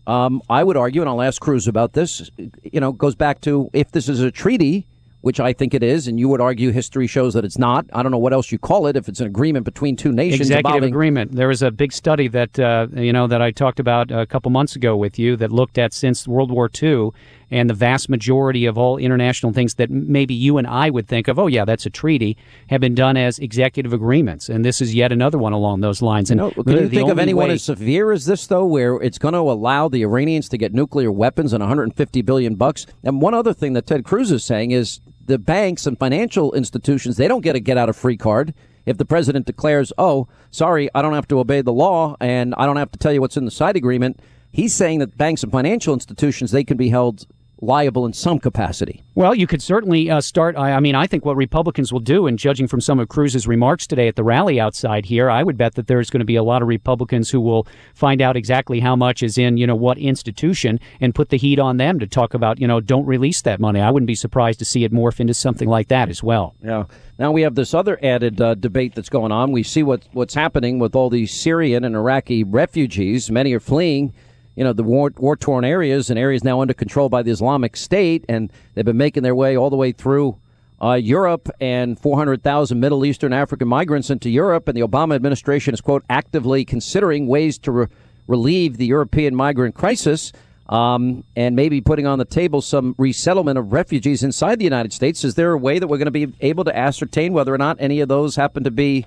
Um, 0.06 0.42
I 0.48 0.64
would 0.64 0.76
argue, 0.76 1.02
and 1.02 1.08
I'll 1.08 1.22
ask 1.22 1.40
Cruz 1.40 1.68
about 1.68 1.92
this, 1.92 2.30
you 2.62 2.80
know, 2.80 2.92
goes 2.92 3.14
back 3.14 3.40
to 3.42 3.70
if 3.72 3.92
this 3.92 4.08
is 4.08 4.20
a 4.20 4.30
treaty, 4.30 4.86
which 5.20 5.38
I 5.38 5.52
think 5.52 5.74
it 5.74 5.82
is, 5.82 6.08
and 6.08 6.18
you 6.18 6.28
would 6.28 6.40
argue 6.40 6.70
history 6.70 7.06
shows 7.06 7.34
that 7.34 7.44
it's 7.44 7.58
not. 7.58 7.84
I 7.92 8.02
don't 8.02 8.10
know 8.10 8.18
what 8.18 8.32
else 8.32 8.50
you 8.50 8.58
call 8.58 8.86
it 8.86 8.96
if 8.96 9.08
it's 9.08 9.20
an 9.20 9.26
agreement 9.26 9.64
between 9.64 9.96
two 9.96 10.12
nations. 10.12 10.40
Executive 10.40 10.66
involving... 10.66 10.88
agreement. 10.88 11.32
There 11.32 11.48
was 11.48 11.62
a 11.62 11.70
big 11.70 11.92
study 11.92 12.28
that 12.28 12.58
uh, 12.58 12.86
you 12.94 13.12
know 13.12 13.26
that 13.26 13.42
I 13.42 13.50
talked 13.50 13.80
about 13.80 14.10
a 14.10 14.24
couple 14.24 14.50
months 14.50 14.76
ago 14.76 14.96
with 14.96 15.18
you 15.18 15.36
that 15.36 15.52
looked 15.52 15.78
at 15.78 15.92
since 15.92 16.26
World 16.26 16.50
War 16.50 16.70
II 16.82 17.10
and 17.50 17.68
the 17.68 17.74
vast 17.74 18.08
majority 18.08 18.66
of 18.66 18.78
all 18.78 18.96
international 18.96 19.52
things 19.52 19.74
that 19.74 19.90
maybe 19.90 20.34
you 20.34 20.58
and 20.58 20.66
I 20.66 20.90
would 20.90 21.08
think 21.08 21.28
of, 21.28 21.38
oh 21.38 21.46
yeah, 21.46 21.64
that's 21.64 21.86
a 21.86 21.90
treaty, 21.90 22.36
have 22.68 22.80
been 22.80 22.94
done 22.94 23.16
as 23.16 23.38
executive 23.38 23.92
agreements, 23.92 24.48
and 24.48 24.64
this 24.64 24.80
is 24.80 24.94
yet 24.94 25.12
another 25.12 25.38
one 25.38 25.52
along 25.52 25.80
those 25.80 26.00
lines. 26.02 26.30
And 26.30 26.38
no, 26.38 26.50
can 26.50 26.68
you 26.68 26.88
think 26.88 27.10
of 27.10 27.18
anyone 27.18 27.48
way... 27.48 27.54
as 27.54 27.64
severe 27.64 28.12
as 28.12 28.26
this 28.26 28.46
though, 28.46 28.64
where 28.64 28.96
it's 28.96 29.18
going 29.18 29.34
to 29.34 29.40
allow 29.40 29.88
the 29.88 30.02
Iranians 30.02 30.48
to 30.50 30.58
get 30.58 30.72
nuclear 30.72 31.10
weapons 31.10 31.52
and 31.52 31.60
150 31.60 32.22
billion 32.22 32.54
bucks? 32.54 32.86
And 33.02 33.20
one 33.20 33.34
other 33.34 33.52
thing 33.52 33.72
that 33.72 33.86
Ted 33.86 34.04
Cruz 34.04 34.30
is 34.30 34.44
saying 34.44 34.70
is 34.70 35.00
the 35.24 35.38
banks 35.38 35.86
and 35.86 35.98
financial 35.98 36.52
institutions 36.52 37.16
they 37.16 37.28
don't 37.28 37.42
get 37.42 37.56
a 37.56 37.60
get 37.60 37.76
out 37.76 37.88
of 37.88 37.96
free 37.96 38.16
card 38.16 38.54
if 38.86 38.96
the 38.96 39.04
president 39.04 39.46
declares, 39.46 39.92
"Oh, 39.98 40.28
sorry, 40.50 40.88
I 40.94 41.02
don't 41.02 41.14
have 41.14 41.28
to 41.28 41.38
obey 41.38 41.60
the 41.60 41.72
law 41.72 42.16
and 42.20 42.54
I 42.56 42.66
don't 42.66 42.76
have 42.76 42.90
to 42.92 42.98
tell 42.98 43.12
you 43.12 43.20
what's 43.20 43.36
in 43.36 43.44
the 43.44 43.50
side 43.50 43.76
agreement." 43.76 44.20
He's 44.52 44.74
saying 44.74 44.98
that 44.98 45.16
banks 45.16 45.44
and 45.44 45.52
financial 45.52 45.94
institutions 45.94 46.50
they 46.50 46.64
can 46.64 46.76
be 46.76 46.88
held 46.88 47.26
liable 47.62 48.06
in 48.06 48.12
some 48.12 48.38
capacity. 48.38 49.02
Well, 49.14 49.34
you 49.34 49.46
could 49.46 49.62
certainly 49.62 50.10
uh, 50.10 50.20
start. 50.20 50.56
I, 50.56 50.72
I, 50.72 50.80
mean, 50.80 50.94
I 50.94 51.06
think 51.06 51.24
what 51.24 51.36
Republicans 51.36 51.92
will 51.92 52.00
do, 52.00 52.26
and 52.26 52.38
judging 52.38 52.66
from 52.66 52.80
some 52.80 52.98
of 52.98 53.08
Cruz's 53.08 53.46
remarks 53.46 53.86
today 53.86 54.08
at 54.08 54.16
the 54.16 54.24
rally 54.24 54.60
outside 54.60 55.04
here, 55.04 55.28
I 55.28 55.42
would 55.42 55.56
bet 55.56 55.74
that 55.74 55.86
there's 55.86 56.10
going 56.10 56.20
to 56.20 56.26
be 56.26 56.36
a 56.36 56.42
lot 56.42 56.62
of 56.62 56.68
Republicans 56.68 57.30
who 57.30 57.40
will 57.40 57.66
find 57.94 58.20
out 58.20 58.36
exactly 58.36 58.80
how 58.80 58.96
much 58.96 59.22
is 59.22 59.36
in, 59.36 59.56
you 59.56 59.66
know, 59.66 59.74
what 59.74 59.98
institution 59.98 60.80
and 61.00 61.14
put 61.14 61.28
the 61.28 61.36
heat 61.36 61.58
on 61.58 61.76
them 61.76 61.98
to 61.98 62.06
talk 62.06 62.34
about, 62.34 62.60
you 62.60 62.66
know, 62.66 62.80
don't 62.80 63.06
release 63.06 63.42
that 63.42 63.60
money. 63.60 63.80
I 63.80 63.90
wouldn't 63.90 64.06
be 64.06 64.14
surprised 64.14 64.58
to 64.60 64.64
see 64.64 64.84
it 64.84 64.92
morph 64.92 65.20
into 65.20 65.34
something 65.34 65.68
like 65.68 65.88
that 65.88 66.08
as 66.08 66.22
well. 66.22 66.54
Yeah. 66.62 66.84
Now 67.18 67.32
we 67.32 67.42
have 67.42 67.54
this 67.54 67.74
other 67.74 67.98
added 68.02 68.40
uh, 68.40 68.54
debate 68.54 68.94
that's 68.94 69.10
going 69.10 69.32
on. 69.32 69.52
We 69.52 69.62
see 69.62 69.82
what 69.82 70.04
what's 70.12 70.32
happening 70.32 70.78
with 70.78 70.94
all 70.94 71.10
these 71.10 71.30
Syrian 71.30 71.84
and 71.84 71.94
Iraqi 71.94 72.44
refugees. 72.44 73.30
Many 73.30 73.52
are 73.52 73.60
fleeing 73.60 74.14
you 74.56 74.64
know, 74.64 74.72
the 74.72 74.82
war, 74.82 75.12
war 75.16 75.36
torn 75.36 75.64
areas 75.64 76.10
and 76.10 76.18
areas 76.18 76.44
now 76.44 76.60
under 76.60 76.74
control 76.74 77.08
by 77.08 77.22
the 77.22 77.30
Islamic 77.30 77.76
State, 77.76 78.24
and 78.28 78.52
they've 78.74 78.84
been 78.84 78.96
making 78.96 79.22
their 79.22 79.34
way 79.34 79.56
all 79.56 79.70
the 79.70 79.76
way 79.76 79.92
through 79.92 80.38
uh, 80.82 80.94
Europe 80.94 81.48
and 81.60 81.98
400,000 81.98 82.80
Middle 82.80 83.04
Eastern 83.04 83.32
African 83.32 83.68
migrants 83.68 84.10
into 84.10 84.30
Europe. 84.30 84.66
And 84.68 84.76
the 84.76 84.82
Obama 84.82 85.14
administration 85.14 85.74
is, 85.74 85.80
quote, 85.80 86.04
actively 86.08 86.64
considering 86.64 87.26
ways 87.26 87.58
to 87.58 87.72
re- 87.72 87.86
relieve 88.26 88.76
the 88.76 88.86
European 88.86 89.34
migrant 89.34 89.74
crisis 89.74 90.32
um, 90.70 91.24
and 91.36 91.56
maybe 91.56 91.80
putting 91.80 92.06
on 92.06 92.18
the 92.18 92.24
table 92.24 92.62
some 92.62 92.94
resettlement 92.96 93.58
of 93.58 93.72
refugees 93.72 94.22
inside 94.22 94.58
the 94.58 94.64
United 94.64 94.92
States. 94.92 95.24
Is 95.24 95.34
there 95.34 95.52
a 95.52 95.58
way 95.58 95.78
that 95.78 95.88
we're 95.88 95.98
going 95.98 96.06
to 96.06 96.26
be 96.26 96.32
able 96.40 96.64
to 96.64 96.76
ascertain 96.76 97.32
whether 97.32 97.52
or 97.52 97.58
not 97.58 97.76
any 97.80 98.00
of 98.00 98.08
those 98.08 98.36
happen 98.36 98.64
to 98.64 98.70
be 98.70 99.04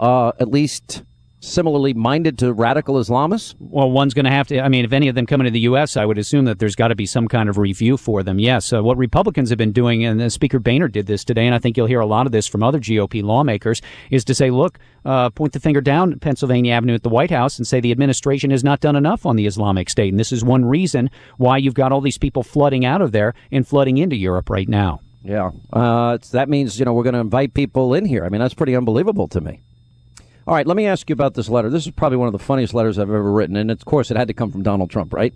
uh, 0.00 0.32
at 0.40 0.48
least 0.48 1.02
similarly 1.46 1.94
minded 1.94 2.38
to 2.38 2.52
radical 2.52 2.96
Islamists? 2.96 3.54
Well, 3.58 3.90
one's 3.90 4.14
going 4.14 4.24
to 4.24 4.30
have 4.30 4.48
to. 4.48 4.60
I 4.60 4.68
mean, 4.68 4.84
if 4.84 4.92
any 4.92 5.08
of 5.08 5.14
them 5.14 5.26
come 5.26 5.40
into 5.40 5.50
the 5.50 5.60
U.S., 5.60 5.96
I 5.96 6.04
would 6.04 6.18
assume 6.18 6.44
that 6.46 6.58
there's 6.58 6.76
got 6.76 6.88
to 6.88 6.94
be 6.94 7.06
some 7.06 7.28
kind 7.28 7.48
of 7.48 7.58
review 7.58 7.96
for 7.96 8.22
them. 8.22 8.38
Yes. 8.38 8.72
Uh, 8.72 8.82
what 8.82 8.96
Republicans 8.96 9.50
have 9.50 9.58
been 9.58 9.72
doing, 9.72 10.04
and 10.04 10.20
uh, 10.20 10.28
Speaker 10.28 10.58
Boehner 10.58 10.88
did 10.88 11.06
this 11.06 11.24
today, 11.24 11.46
and 11.46 11.54
I 11.54 11.58
think 11.58 11.76
you'll 11.76 11.86
hear 11.86 12.00
a 12.00 12.06
lot 12.06 12.26
of 12.26 12.32
this 12.32 12.46
from 12.46 12.62
other 12.62 12.78
GOP 12.78 13.22
lawmakers, 13.22 13.80
is 14.10 14.24
to 14.24 14.34
say, 14.34 14.50
look, 14.50 14.78
uh, 15.04 15.30
point 15.30 15.52
the 15.52 15.60
finger 15.60 15.80
down 15.80 16.18
Pennsylvania 16.18 16.72
Avenue 16.72 16.94
at 16.94 17.02
the 17.02 17.08
White 17.08 17.30
House 17.30 17.58
and 17.58 17.66
say 17.66 17.80
the 17.80 17.92
administration 17.92 18.50
has 18.50 18.64
not 18.64 18.80
done 18.80 18.96
enough 18.96 19.24
on 19.24 19.36
the 19.36 19.46
Islamic 19.46 19.88
State. 19.88 20.12
And 20.12 20.18
this 20.18 20.32
is 20.32 20.44
one 20.44 20.64
reason 20.64 21.10
why 21.36 21.58
you've 21.58 21.74
got 21.74 21.92
all 21.92 22.00
these 22.00 22.18
people 22.18 22.42
flooding 22.42 22.84
out 22.84 23.00
of 23.00 23.12
there 23.12 23.34
and 23.52 23.66
flooding 23.66 23.98
into 23.98 24.16
Europe 24.16 24.50
right 24.50 24.68
now. 24.68 25.00
Yeah. 25.22 25.50
Uh, 25.72 26.18
that 26.32 26.48
means, 26.48 26.78
you 26.78 26.84
know, 26.84 26.92
we're 26.92 27.02
going 27.02 27.14
to 27.14 27.20
invite 27.20 27.54
people 27.54 27.94
in 27.94 28.04
here. 28.04 28.24
I 28.24 28.28
mean, 28.28 28.40
that's 28.40 28.54
pretty 28.54 28.76
unbelievable 28.76 29.26
to 29.28 29.40
me. 29.40 29.60
All 30.48 30.54
right, 30.54 30.66
let 30.66 30.76
me 30.76 30.86
ask 30.86 31.10
you 31.10 31.12
about 31.12 31.34
this 31.34 31.48
letter. 31.48 31.68
This 31.68 31.86
is 31.86 31.92
probably 31.92 32.18
one 32.18 32.28
of 32.28 32.32
the 32.32 32.38
funniest 32.38 32.72
letters 32.72 33.00
I've 33.00 33.10
ever 33.10 33.32
written, 33.32 33.56
and 33.56 33.68
of 33.68 33.84
course, 33.84 34.12
it 34.12 34.16
had 34.16 34.28
to 34.28 34.34
come 34.34 34.52
from 34.52 34.62
Donald 34.62 34.90
Trump, 34.90 35.12
right? 35.12 35.34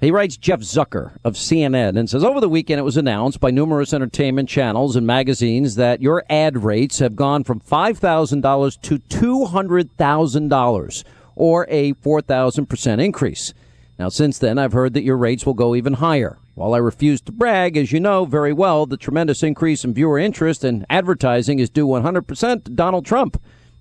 He 0.00 0.10
writes 0.10 0.38
Jeff 0.38 0.60
Zucker 0.60 1.18
of 1.22 1.34
CNN 1.34 1.98
and 1.98 2.08
says 2.08 2.24
Over 2.24 2.40
the 2.40 2.48
weekend, 2.48 2.80
it 2.80 2.84
was 2.84 2.96
announced 2.96 3.40
by 3.40 3.50
numerous 3.50 3.92
entertainment 3.92 4.48
channels 4.48 4.96
and 4.96 5.06
magazines 5.06 5.74
that 5.74 6.00
your 6.00 6.24
ad 6.30 6.64
rates 6.64 6.98
have 7.00 7.14
gone 7.14 7.44
from 7.44 7.60
$5,000 7.60 8.80
to 8.80 8.98
$200,000 8.98 11.04
or 11.36 11.66
a 11.68 11.92
4,000% 11.92 13.04
increase. 13.04 13.52
Now, 13.98 14.08
since 14.08 14.38
then, 14.38 14.58
I've 14.58 14.72
heard 14.72 14.94
that 14.94 15.04
your 15.04 15.18
rates 15.18 15.44
will 15.44 15.52
go 15.52 15.74
even 15.74 15.92
higher. 15.94 16.38
While 16.54 16.72
I 16.72 16.78
refuse 16.78 17.20
to 17.22 17.32
brag, 17.32 17.76
as 17.76 17.90
you 17.92 17.98
know 18.00 18.24
very 18.24 18.54
well, 18.54 18.86
the 18.86 18.96
tremendous 18.96 19.42
increase 19.42 19.84
in 19.84 19.92
viewer 19.92 20.18
interest 20.18 20.64
and 20.64 20.86
advertising 20.88 21.58
is 21.58 21.68
due 21.68 21.86
100% 21.86 22.64
to 22.64 22.70
Donald 22.70 23.04
Trump. 23.04 23.38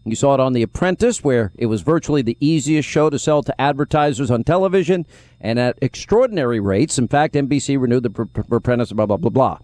You 0.10 0.16
saw 0.16 0.34
it 0.34 0.40
on 0.40 0.54
The 0.54 0.62
Apprentice, 0.62 1.24
where 1.24 1.52
it 1.58 1.66
was 1.66 1.82
virtually 1.82 2.22
the 2.22 2.38
easiest 2.40 2.88
show 2.88 3.10
to 3.10 3.20
sell 3.20 3.44
to 3.44 3.62
advertisers 3.62 4.32
on 4.32 4.44
television 4.44 5.06
and 5.42 5.60
at 5.60 5.78
extraordinary 5.82 6.60
rates. 6.60 6.98
In 6.98 7.08
fact, 7.08 7.36
NBC 7.36 7.80
renewed 7.80 8.04
The 8.04 8.46
Apprentice, 8.56 8.94
blah, 8.94 9.06
blah, 9.06 9.18
blah, 9.18 9.30
blah. 9.30 9.60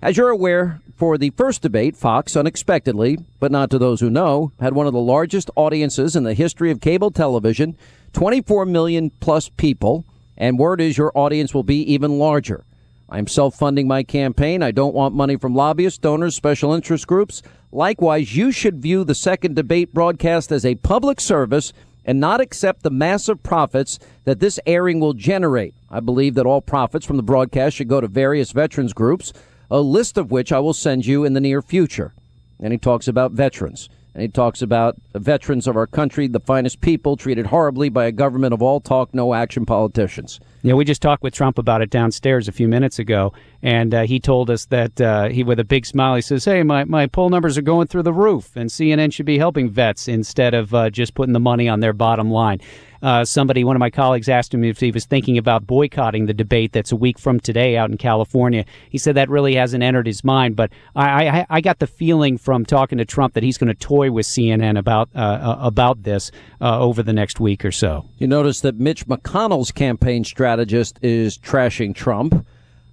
As 0.00 0.16
you're 0.16 0.30
aware, 0.30 0.80
for 0.96 1.18
the 1.18 1.30
first 1.30 1.62
debate, 1.62 1.96
Fox 1.96 2.36
unexpectedly, 2.36 3.18
but 3.38 3.52
not 3.52 3.70
to 3.70 3.78
those 3.78 4.00
who 4.00 4.08
know, 4.08 4.52
had 4.60 4.72
one 4.72 4.86
of 4.86 4.92
the 4.92 5.00
largest 5.00 5.50
audiences 5.56 6.16
in 6.16 6.24
the 6.24 6.34
history 6.34 6.70
of 6.70 6.80
cable 6.80 7.10
television 7.10 7.76
24 8.12 8.66
million 8.66 9.10
plus 9.20 9.48
people, 9.48 10.04
and 10.36 10.58
word 10.58 10.80
is 10.80 10.98
your 10.98 11.12
audience 11.16 11.54
will 11.54 11.62
be 11.62 11.82
even 11.92 12.18
larger. 12.18 12.64
I'm 13.12 13.26
self 13.26 13.56
funding 13.56 13.86
my 13.86 14.04
campaign. 14.04 14.62
I 14.62 14.70
don't 14.70 14.94
want 14.94 15.14
money 15.14 15.36
from 15.36 15.54
lobbyists, 15.54 15.98
donors, 15.98 16.34
special 16.34 16.72
interest 16.72 17.06
groups. 17.06 17.42
Likewise, 17.70 18.34
you 18.34 18.50
should 18.50 18.80
view 18.80 19.04
the 19.04 19.14
second 19.14 19.54
debate 19.54 19.92
broadcast 19.92 20.50
as 20.50 20.64
a 20.64 20.76
public 20.76 21.20
service 21.20 21.74
and 22.06 22.18
not 22.18 22.40
accept 22.40 22.82
the 22.82 22.90
massive 22.90 23.42
profits 23.42 23.98
that 24.24 24.40
this 24.40 24.58
airing 24.64 24.98
will 24.98 25.12
generate. 25.12 25.74
I 25.90 26.00
believe 26.00 26.34
that 26.36 26.46
all 26.46 26.62
profits 26.62 27.04
from 27.04 27.18
the 27.18 27.22
broadcast 27.22 27.76
should 27.76 27.88
go 27.88 28.00
to 28.00 28.08
various 28.08 28.50
veterans 28.52 28.94
groups, 28.94 29.34
a 29.70 29.82
list 29.82 30.16
of 30.16 30.30
which 30.30 30.50
I 30.50 30.60
will 30.60 30.72
send 30.72 31.04
you 31.04 31.22
in 31.22 31.34
the 31.34 31.40
near 31.40 31.60
future. 31.60 32.14
And 32.60 32.72
he 32.72 32.78
talks 32.78 33.08
about 33.08 33.32
veterans. 33.32 33.90
And 34.14 34.22
he 34.22 34.28
talks 34.28 34.62
about 34.62 34.96
veterans 35.14 35.66
of 35.66 35.76
our 35.76 35.86
country, 35.86 36.28
the 36.28 36.40
finest 36.40 36.80
people 36.80 37.18
treated 37.18 37.46
horribly 37.46 37.90
by 37.90 38.06
a 38.06 38.12
government 38.12 38.54
of 38.54 38.62
all 38.62 38.80
talk, 38.80 39.12
no 39.12 39.34
action 39.34 39.66
politicians. 39.66 40.40
Yeah, 40.64 40.74
we 40.74 40.84
just 40.84 41.02
talked 41.02 41.24
with 41.24 41.34
Trump 41.34 41.58
about 41.58 41.82
it 41.82 41.90
downstairs 41.90 42.46
a 42.46 42.52
few 42.52 42.68
minutes 42.68 43.00
ago, 43.00 43.32
and 43.62 43.92
uh, 43.92 44.02
he 44.02 44.20
told 44.20 44.48
us 44.48 44.66
that 44.66 45.00
uh, 45.00 45.28
he, 45.28 45.42
with 45.42 45.58
a 45.58 45.64
big 45.64 45.84
smile, 45.84 46.14
he 46.14 46.20
says, 46.20 46.44
"Hey, 46.44 46.62
my, 46.62 46.84
my 46.84 47.08
poll 47.08 47.30
numbers 47.30 47.58
are 47.58 47.62
going 47.62 47.88
through 47.88 48.04
the 48.04 48.12
roof, 48.12 48.54
and 48.54 48.70
CNN 48.70 49.12
should 49.12 49.26
be 49.26 49.38
helping 49.38 49.68
vets 49.68 50.06
instead 50.06 50.54
of 50.54 50.72
uh, 50.72 50.88
just 50.88 51.14
putting 51.14 51.32
the 51.32 51.40
money 51.40 51.68
on 51.68 51.80
their 51.80 51.92
bottom 51.92 52.30
line." 52.30 52.60
Uh, 53.02 53.24
somebody, 53.24 53.64
one 53.64 53.74
of 53.74 53.80
my 53.80 53.90
colleagues, 53.90 54.28
asked 54.28 54.54
him 54.54 54.62
if 54.62 54.78
he 54.78 54.92
was 54.92 55.04
thinking 55.04 55.36
about 55.36 55.66
boycotting 55.66 56.26
the 56.26 56.32
debate 56.32 56.72
that's 56.72 56.92
a 56.92 56.96
week 56.96 57.18
from 57.18 57.40
today 57.40 57.76
out 57.76 57.90
in 57.90 57.98
California. 57.98 58.64
He 58.90 58.98
said 58.98 59.16
that 59.16 59.28
really 59.28 59.56
hasn't 59.56 59.82
entered 59.82 60.06
his 60.06 60.22
mind, 60.22 60.54
but 60.54 60.70
I, 60.94 61.28
I, 61.28 61.46
I 61.50 61.60
got 61.60 61.80
the 61.80 61.88
feeling 61.88 62.38
from 62.38 62.64
talking 62.64 62.98
to 62.98 63.04
Trump 63.04 63.34
that 63.34 63.42
he's 63.42 63.58
going 63.58 63.68
to 63.68 63.74
toy 63.74 64.12
with 64.12 64.26
CNN 64.26 64.78
about 64.78 65.08
uh, 65.16 65.18
uh, 65.18 65.56
about 65.60 66.04
this 66.04 66.30
over 66.60 67.02
the 67.02 67.12
next 67.12 67.40
week 67.40 67.64
or 67.64 67.72
so. 67.72 68.08
You 68.18 68.28
notice 68.28 68.60
that 68.60 68.76
Mitch 68.76 69.06
McConnell's 69.08 69.72
campaign 69.72 70.22
strategist 70.52 70.98
is 71.00 71.38
trashing 71.38 71.94
Trump. 71.94 72.46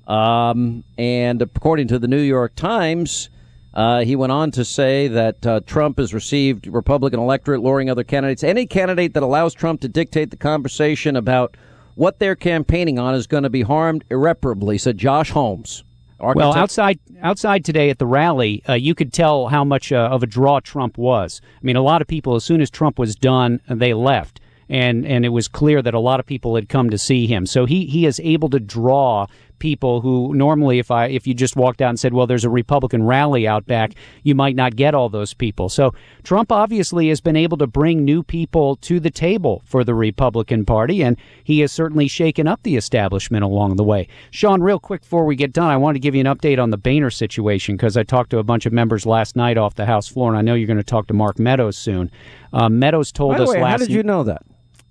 Um, 0.07 0.85
and 0.97 1.41
according 1.41 1.89
to 1.89 1.99
the 1.99 2.07
New 2.07 2.21
York 2.21 2.55
Times, 2.55 3.29
uh, 3.73 3.99
he 3.99 4.15
went 4.15 4.31
on 4.31 4.51
to 4.51 4.63
say 4.63 5.09
that 5.09 5.45
uh, 5.45 5.59
Trump 5.65 5.99
has 5.99 6.13
received 6.13 6.67
Republican 6.67 7.19
electorate 7.19 7.61
luring 7.61 7.89
other 7.89 8.05
candidates. 8.05 8.45
Any 8.45 8.65
candidate 8.65 9.13
that 9.13 9.23
allows 9.23 9.53
Trump 9.53 9.81
to 9.81 9.89
dictate 9.89 10.31
the 10.31 10.37
conversation 10.37 11.17
about 11.17 11.57
what 11.95 12.19
they're 12.19 12.35
campaigning 12.35 12.97
on 12.97 13.13
is 13.13 13.27
going 13.27 13.43
to 13.43 13.49
be 13.49 13.63
harmed 13.63 14.05
irreparably, 14.09 14.77
said 14.77 14.97
Josh 14.97 15.31
Holmes. 15.31 15.83
Architect. 16.21 16.37
Well, 16.37 16.55
outside 16.55 16.99
outside 17.21 17.65
today 17.65 17.89
at 17.89 17.97
the 17.97 18.05
rally, 18.05 18.63
uh, 18.67 18.73
you 18.73 18.95
could 18.95 19.11
tell 19.11 19.47
how 19.47 19.65
much 19.65 19.91
uh, 19.91 20.09
of 20.11 20.23
a 20.23 20.27
draw 20.27 20.61
Trump 20.61 20.97
was. 20.97 21.41
I 21.55 21.59
mean, 21.61 21.75
a 21.75 21.81
lot 21.81 22.01
of 22.01 22.07
people, 22.07 22.35
as 22.35 22.43
soon 22.45 22.61
as 22.61 22.69
Trump 22.69 22.99
was 22.99 23.15
done, 23.15 23.59
they 23.69 23.93
left 23.93 24.39
and 24.69 25.05
and 25.05 25.25
it 25.25 25.29
was 25.29 25.47
clear 25.47 25.81
that 25.81 25.93
a 25.93 25.99
lot 25.99 26.19
of 26.19 26.25
people 26.25 26.55
had 26.55 26.69
come 26.69 26.89
to 26.89 26.97
see 26.97 27.27
him. 27.27 27.45
So 27.45 27.65
he 27.65 27.85
he 27.85 28.05
is 28.05 28.19
able 28.21 28.49
to 28.49 28.59
draw 28.59 29.27
people 29.59 29.99
who 29.99 30.33
normally 30.33 30.79
if 30.79 30.89
I 30.89 31.07
if 31.07 31.27
you 31.27 31.33
just 31.33 31.55
walked 31.55 31.81
out 31.81 31.89
and 31.89 31.99
said, 31.99 32.13
"Well, 32.13 32.27
there's 32.27 32.45
a 32.45 32.49
Republican 32.49 33.03
rally 33.03 33.47
out 33.47 33.65
back," 33.65 33.93
you 34.23 34.35
might 34.35 34.55
not 34.55 34.75
get 34.75 34.95
all 34.95 35.09
those 35.09 35.33
people. 35.33 35.69
So 35.69 35.93
Trump 36.23 36.51
obviously 36.51 37.09
has 37.09 37.21
been 37.21 37.35
able 37.35 37.57
to 37.57 37.67
bring 37.67 38.05
new 38.05 38.23
people 38.23 38.77
to 38.77 38.99
the 38.99 39.11
table 39.11 39.61
for 39.65 39.83
the 39.83 39.93
Republican 39.95 40.65
Party, 40.65 41.03
and 41.03 41.17
he 41.43 41.59
has 41.59 41.71
certainly 41.71 42.07
shaken 42.07 42.47
up 42.47 42.63
the 42.63 42.77
establishment 42.77 43.43
along 43.43 43.75
the 43.75 43.83
way. 43.83 44.07
Sean, 44.31 44.61
real 44.61 44.79
quick 44.79 45.01
before 45.01 45.25
we 45.25 45.35
get 45.35 45.53
done, 45.53 45.69
I 45.69 45.77
want 45.77 45.95
to 45.95 45.99
give 45.99 46.15
you 46.15 46.21
an 46.21 46.27
update 46.27 46.61
on 46.61 46.69
the 46.69 46.77
Boehner 46.77 47.09
situation 47.09 47.75
because 47.75 47.97
I 47.97 48.03
talked 48.03 48.29
to 48.31 48.39
a 48.39 48.43
bunch 48.43 48.65
of 48.65 48.73
members 48.73 49.05
last 49.05 49.35
night 49.35 49.57
off 49.57 49.75
the 49.75 49.85
House 49.85 50.07
floor, 50.07 50.29
and 50.29 50.37
I 50.37 50.41
know 50.41 50.53
you're 50.53 50.67
going 50.67 50.77
to 50.77 50.83
talk 50.83 51.07
to 51.07 51.13
Mark 51.13 51.39
Meadows 51.39 51.77
soon. 51.77 52.11
Uh, 52.53 52.69
Meadows 52.69 53.11
told 53.11 53.37
By 53.37 53.43
us 53.43 53.49
way, 53.49 53.61
last. 53.61 53.71
How 53.71 53.77
did 53.77 53.91
you 53.91 54.03
know 54.03 54.23
that? 54.23 54.43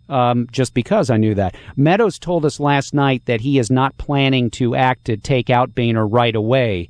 Um, 0.09 0.47
just 0.51 0.75
because 0.75 1.11
I 1.11 1.17
knew 1.17 1.35
that. 1.35 1.57
Meadows 1.77 2.19
told 2.19 2.45
us 2.45 2.61
last 2.61 2.95
night 2.95 3.25
that 3.27 3.41
he 3.41 3.59
is 3.59 3.71
not 3.71 3.97
planning 3.99 4.51
to 4.53 4.75
act 4.75 5.05
to 5.07 5.17
take 5.17 5.51
out 5.51 5.75
Boehner 5.75 6.07
right 6.07 6.35
away. 6.35 6.89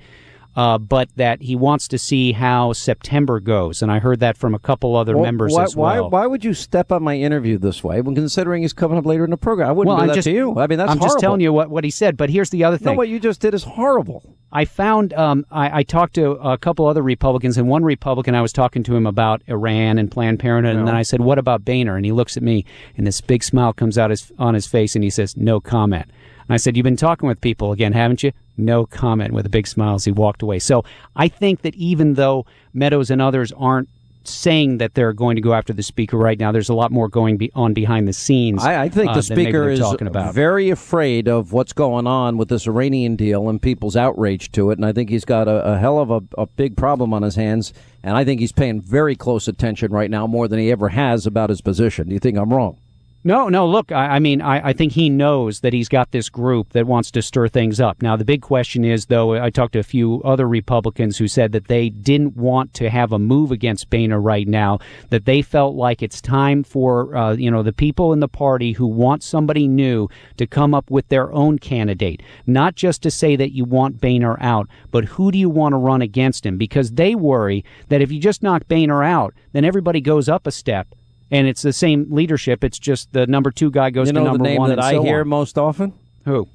Uh, 0.58 0.76
but 0.76 1.08
that 1.14 1.40
he 1.40 1.54
wants 1.54 1.86
to 1.86 1.96
see 1.96 2.32
how 2.32 2.72
September 2.72 3.38
goes, 3.38 3.80
and 3.80 3.92
I 3.92 4.00
heard 4.00 4.18
that 4.18 4.36
from 4.36 4.56
a 4.56 4.58
couple 4.58 4.96
other 4.96 5.14
well, 5.14 5.24
members 5.24 5.52
why, 5.52 5.62
as 5.62 5.76
well. 5.76 6.10
Why, 6.10 6.22
why 6.22 6.26
would 6.26 6.44
you 6.44 6.52
step 6.52 6.90
on 6.90 7.00
my 7.00 7.16
interview 7.16 7.58
this 7.58 7.84
way 7.84 8.00
when 8.00 8.16
considering 8.16 8.62
he's 8.62 8.72
coming 8.72 8.98
up 8.98 9.06
later 9.06 9.22
in 9.22 9.30
the 9.30 9.36
program? 9.36 9.68
I 9.68 9.70
wouldn't 9.70 9.86
well, 9.86 9.98
do 9.98 10.02
I'm 10.02 10.08
that 10.08 10.14
just, 10.16 10.24
to 10.24 10.32
you. 10.32 10.58
I 10.58 10.66
mean, 10.66 10.78
that's 10.78 10.90
I'm 10.90 10.98
horrible. 10.98 11.14
just 11.14 11.20
telling 11.20 11.40
you 11.40 11.52
what, 11.52 11.70
what 11.70 11.84
he 11.84 11.90
said. 11.90 12.16
But 12.16 12.30
here's 12.30 12.50
the 12.50 12.64
other 12.64 12.76
thing. 12.76 12.94
No, 12.94 12.94
what 12.94 13.08
you 13.08 13.20
just 13.20 13.40
did 13.40 13.54
is 13.54 13.62
horrible. 13.62 14.34
I 14.50 14.64
found 14.64 15.12
um, 15.12 15.46
I, 15.48 15.78
I, 15.78 15.82
talked 15.84 16.16
to 16.16 16.32
a 16.32 16.58
couple 16.58 16.86
other 16.86 17.02
Republicans, 17.02 17.56
and 17.56 17.68
one 17.68 17.84
Republican 17.84 18.34
I 18.34 18.42
was 18.42 18.52
talking 18.52 18.82
to 18.82 18.96
him 18.96 19.06
about 19.06 19.42
Iran 19.46 19.96
and 19.96 20.10
Planned 20.10 20.40
Parenthood, 20.40 20.74
no. 20.74 20.80
and 20.80 20.88
then 20.88 20.96
I 20.96 21.02
said, 21.02 21.20
"What 21.20 21.38
about 21.38 21.64
Boehner?" 21.64 21.94
And 21.94 22.04
he 22.04 22.10
looks 22.10 22.36
at 22.36 22.42
me, 22.42 22.64
and 22.96 23.06
this 23.06 23.20
big 23.20 23.44
smile 23.44 23.72
comes 23.72 23.96
out 23.96 24.10
his, 24.10 24.32
on 24.40 24.54
his 24.54 24.66
face, 24.66 24.96
and 24.96 25.04
he 25.04 25.10
says, 25.10 25.36
"No 25.36 25.60
comment." 25.60 26.10
And 26.48 26.54
I 26.54 26.56
said, 26.56 26.76
You've 26.76 26.84
been 26.84 26.96
talking 26.96 27.28
with 27.28 27.40
people 27.40 27.72
again, 27.72 27.92
haven't 27.92 28.22
you? 28.22 28.32
No 28.56 28.86
comment 28.86 29.32
with 29.32 29.46
a 29.46 29.50
big 29.50 29.66
smile 29.66 29.94
as 29.94 30.04
he 30.04 30.12
walked 30.12 30.42
away. 30.42 30.58
So 30.58 30.84
I 31.14 31.28
think 31.28 31.62
that 31.62 31.74
even 31.74 32.14
though 32.14 32.46
Meadows 32.72 33.10
and 33.10 33.20
others 33.20 33.52
aren't 33.52 33.88
saying 34.28 34.78
that 34.78 34.94
they're 34.94 35.12
going 35.12 35.36
to 35.36 35.42
go 35.42 35.54
after 35.54 35.72
the 35.72 35.82
speaker 35.82 36.16
right 36.16 36.38
now. 36.38 36.52
There's 36.52 36.68
a 36.68 36.74
lot 36.74 36.92
more 36.92 37.08
going 37.08 37.36
be 37.36 37.50
on 37.54 37.72
behind 37.72 38.06
the 38.06 38.12
scenes. 38.12 38.62
I, 38.62 38.82
I 38.82 38.88
think 38.88 39.10
uh, 39.10 39.14
the 39.14 39.22
speaker 39.22 39.70
is 39.70 39.80
about. 39.80 40.34
very 40.34 40.70
afraid 40.70 41.28
of 41.28 41.52
what's 41.52 41.72
going 41.72 42.06
on 42.06 42.36
with 42.36 42.48
this 42.48 42.66
Iranian 42.66 43.16
deal 43.16 43.48
and 43.48 43.60
people's 43.60 43.96
outrage 43.96 44.52
to 44.52 44.70
it. 44.70 44.78
And 44.78 44.84
I 44.84 44.92
think 44.92 45.10
he's 45.10 45.24
got 45.24 45.48
a, 45.48 45.72
a 45.72 45.78
hell 45.78 45.98
of 45.98 46.10
a, 46.10 46.20
a 46.36 46.46
big 46.46 46.76
problem 46.76 47.14
on 47.14 47.22
his 47.22 47.36
hands. 47.36 47.72
And 48.02 48.16
I 48.16 48.24
think 48.24 48.40
he's 48.40 48.52
paying 48.52 48.80
very 48.80 49.16
close 49.16 49.48
attention 49.48 49.92
right 49.92 50.10
now, 50.10 50.26
more 50.26 50.46
than 50.46 50.58
he 50.58 50.70
ever 50.70 50.90
has, 50.90 51.26
about 51.26 51.50
his 51.50 51.60
position. 51.60 52.08
Do 52.08 52.14
you 52.14 52.20
think 52.20 52.38
I'm 52.38 52.52
wrong? 52.52 52.78
No, 53.24 53.48
no. 53.48 53.66
Look, 53.66 53.90
I, 53.90 54.14
I 54.14 54.18
mean, 54.20 54.40
I, 54.40 54.68
I, 54.68 54.72
think 54.72 54.92
he 54.92 55.10
knows 55.10 55.58
that 55.60 55.72
he's 55.72 55.88
got 55.88 56.12
this 56.12 56.28
group 56.28 56.70
that 56.70 56.86
wants 56.86 57.10
to 57.10 57.20
stir 57.20 57.48
things 57.48 57.80
up. 57.80 58.00
Now, 58.00 58.14
the 58.14 58.24
big 58.24 58.42
question 58.42 58.84
is, 58.84 59.06
though, 59.06 59.34
I 59.34 59.50
talked 59.50 59.72
to 59.72 59.80
a 59.80 59.82
few 59.82 60.22
other 60.22 60.46
Republicans 60.46 61.18
who 61.18 61.26
said 61.26 61.50
that 61.50 61.66
they 61.66 61.88
didn't 61.90 62.36
want 62.36 62.74
to 62.74 62.88
have 62.88 63.10
a 63.10 63.18
move 63.18 63.50
against 63.50 63.90
Boehner 63.90 64.20
right 64.20 64.46
now. 64.46 64.78
That 65.10 65.24
they 65.24 65.42
felt 65.42 65.74
like 65.74 66.00
it's 66.00 66.20
time 66.20 66.62
for, 66.62 67.16
uh, 67.16 67.32
you 67.32 67.50
know, 67.50 67.64
the 67.64 67.72
people 67.72 68.12
in 68.12 68.20
the 68.20 68.28
party 68.28 68.70
who 68.70 68.86
want 68.86 69.24
somebody 69.24 69.66
new 69.66 70.08
to 70.36 70.46
come 70.46 70.72
up 70.72 70.88
with 70.88 71.08
their 71.08 71.32
own 71.32 71.58
candidate, 71.58 72.22
not 72.46 72.76
just 72.76 73.02
to 73.02 73.10
say 73.10 73.34
that 73.34 73.52
you 73.52 73.64
want 73.64 74.00
Boehner 74.00 74.40
out, 74.40 74.68
but 74.92 75.04
who 75.04 75.32
do 75.32 75.38
you 75.38 75.50
want 75.50 75.72
to 75.72 75.76
run 75.76 76.02
against 76.02 76.46
him? 76.46 76.56
Because 76.56 76.92
they 76.92 77.16
worry 77.16 77.64
that 77.88 78.00
if 78.00 78.12
you 78.12 78.20
just 78.20 78.44
knock 78.44 78.68
Boehner 78.68 79.02
out, 79.02 79.34
then 79.52 79.64
everybody 79.64 80.00
goes 80.00 80.28
up 80.28 80.46
a 80.46 80.52
step 80.52 80.94
and 81.30 81.46
it's 81.46 81.62
the 81.62 81.72
same 81.72 82.06
leadership. 82.10 82.64
It's 82.64 82.78
just 82.78 83.12
the 83.12 83.26
number 83.26 83.50
two 83.50 83.70
guy 83.70 83.90
goes 83.90 84.08
you 84.08 84.12
know 84.12 84.20
to 84.20 84.24
number 84.24 84.38
the 84.38 84.44
name 84.44 84.58
one. 84.58 84.70
that 84.70 84.80
I 84.80 84.92
so 84.92 85.02
hear 85.02 85.20
on. 85.20 85.28
most 85.28 85.58
often? 85.58 85.92
Who? 86.24 86.48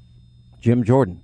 Jim 0.60 0.84
Jordan. 0.84 1.20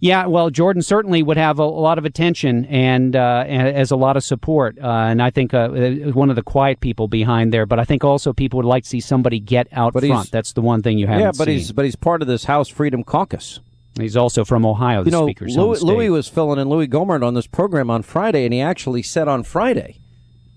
Yeah, 0.00 0.26
well, 0.26 0.48
Jordan 0.48 0.80
certainly 0.82 1.24
would 1.24 1.36
have 1.36 1.58
a, 1.58 1.64
a 1.64 1.64
lot 1.64 1.98
of 1.98 2.04
attention 2.04 2.66
and, 2.66 3.16
uh, 3.16 3.44
as 3.48 3.90
a 3.90 3.96
lot 3.96 4.16
of 4.16 4.22
support, 4.22 4.78
uh, 4.78 4.86
and 4.86 5.20
I 5.20 5.30
think 5.30 5.52
uh, 5.52 5.68
one 6.12 6.30
of 6.30 6.36
the 6.36 6.42
quiet 6.42 6.78
people 6.78 7.08
behind 7.08 7.52
there. 7.52 7.66
But 7.66 7.80
I 7.80 7.84
think 7.84 8.04
also 8.04 8.32
people 8.32 8.58
would 8.58 8.66
like 8.66 8.84
to 8.84 8.88
see 8.88 9.00
somebody 9.00 9.40
get 9.40 9.66
out 9.72 9.94
but 9.94 10.04
front. 10.04 10.30
That's 10.30 10.52
the 10.52 10.60
one 10.60 10.82
thing 10.82 10.98
you 10.98 11.08
haven't. 11.08 11.22
Yeah, 11.22 11.32
but 11.36 11.46
seen. 11.46 11.54
he's 11.54 11.72
but 11.72 11.84
he's 11.84 11.96
part 11.96 12.22
of 12.22 12.28
this 12.28 12.44
House 12.44 12.68
Freedom 12.68 13.02
Caucus. 13.02 13.58
He's 13.98 14.16
also 14.16 14.44
from 14.44 14.64
Ohio. 14.64 15.02
The 15.02 15.10
you 15.10 15.10
know, 15.10 15.26
speaker's 15.26 15.56
Louie, 15.56 15.78
Louie 15.80 16.10
was 16.10 16.28
filling 16.28 16.60
in 16.60 16.68
Louie 16.68 16.86
Gohmert 16.86 17.26
on 17.26 17.34
this 17.34 17.48
program 17.48 17.90
on 17.90 18.02
Friday, 18.02 18.44
and 18.44 18.54
he 18.54 18.60
actually 18.60 19.02
said 19.02 19.26
on 19.26 19.42
Friday 19.42 19.96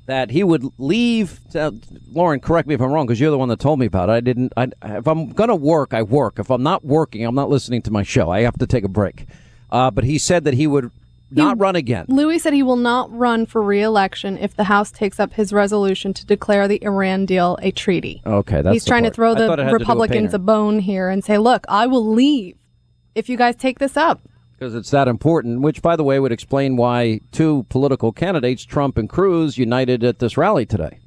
that 0.07 0.31
he 0.31 0.43
would 0.43 0.65
leave. 0.77 1.39
Uh, 1.55 1.71
Lauren, 2.11 2.39
correct 2.39 2.67
me 2.67 2.73
if 2.75 2.81
I'm 2.81 2.91
wrong, 2.91 3.05
because 3.05 3.19
you're 3.19 3.31
the 3.31 3.37
one 3.37 3.49
that 3.49 3.59
told 3.59 3.79
me 3.79 3.85
about 3.85 4.09
it. 4.09 4.13
I 4.13 4.19
didn't. 4.21 4.51
I, 4.57 4.67
if 4.83 5.07
I'm 5.07 5.29
going 5.29 5.49
to 5.49 5.55
work, 5.55 5.93
I 5.93 6.01
work. 6.01 6.39
If 6.39 6.49
I'm 6.49 6.63
not 6.63 6.83
working, 6.83 7.25
I'm 7.25 7.35
not 7.35 7.49
listening 7.49 7.81
to 7.83 7.91
my 7.91 8.03
show. 8.03 8.29
I 8.29 8.41
have 8.41 8.57
to 8.57 8.67
take 8.67 8.83
a 8.83 8.89
break. 8.89 9.25
Uh, 9.71 9.89
but 9.91 10.03
he 10.03 10.17
said 10.17 10.43
that 10.45 10.53
he 10.55 10.67
would 10.67 10.91
not 11.29 11.55
He- 11.57 11.61
run 11.61 11.75
again. 11.77 12.05
Louie 12.09 12.39
said 12.39 12.51
he 12.51 12.63
will 12.63 12.75
not 12.75 13.09
run 13.17 13.45
for 13.45 13.61
re-election 13.61 14.37
if 14.37 14.53
the 14.55 14.65
House 14.65 14.91
takes 14.91 15.17
up 15.17 15.33
his 15.33 15.53
resolution 15.53 16.13
to 16.15 16.25
declare 16.25 16.67
the 16.67 16.83
Iran 16.83 17.25
deal 17.25 17.57
a 17.61 17.71
treaty. 17.71 18.21
Okay, 18.25 18.61
that's 18.61 18.73
He's 18.73 18.83
trying 18.85 19.03
part. 19.03 19.13
to 19.13 19.15
throw 19.15 19.33
the 19.35 19.47
thought 19.47 19.55
to 19.57 19.65
do 19.67 19.71
Republicans 19.71 20.31
Boehner. 20.31 20.35
a 20.35 20.39
bone 20.39 20.79
here 20.79 21.07
and 21.09 21.23
say, 21.23 21.37
"Look, 21.37 21.65
I 21.69 21.87
will 21.87 22.05
leave 22.05 22.57
if 23.15 23.29
you 23.29 23.37
guys 23.37 23.55
take 23.55 23.79
this 23.79 23.95
up." 23.95 24.19
Because 24.61 24.75
it's 24.75 24.91
that 24.91 25.07
important, 25.07 25.61
which, 25.61 25.81
by 25.81 25.95
the 25.95 26.03
way, 26.03 26.19
would 26.19 26.31
explain 26.31 26.77
why 26.77 27.19
two 27.31 27.65
political 27.69 28.11
candidates, 28.11 28.63
Trump 28.63 28.95
and 28.95 29.09
Cruz, 29.09 29.57
united 29.57 30.03
at 30.03 30.19
this 30.19 30.37
rally 30.37 30.67
today. 30.67 30.99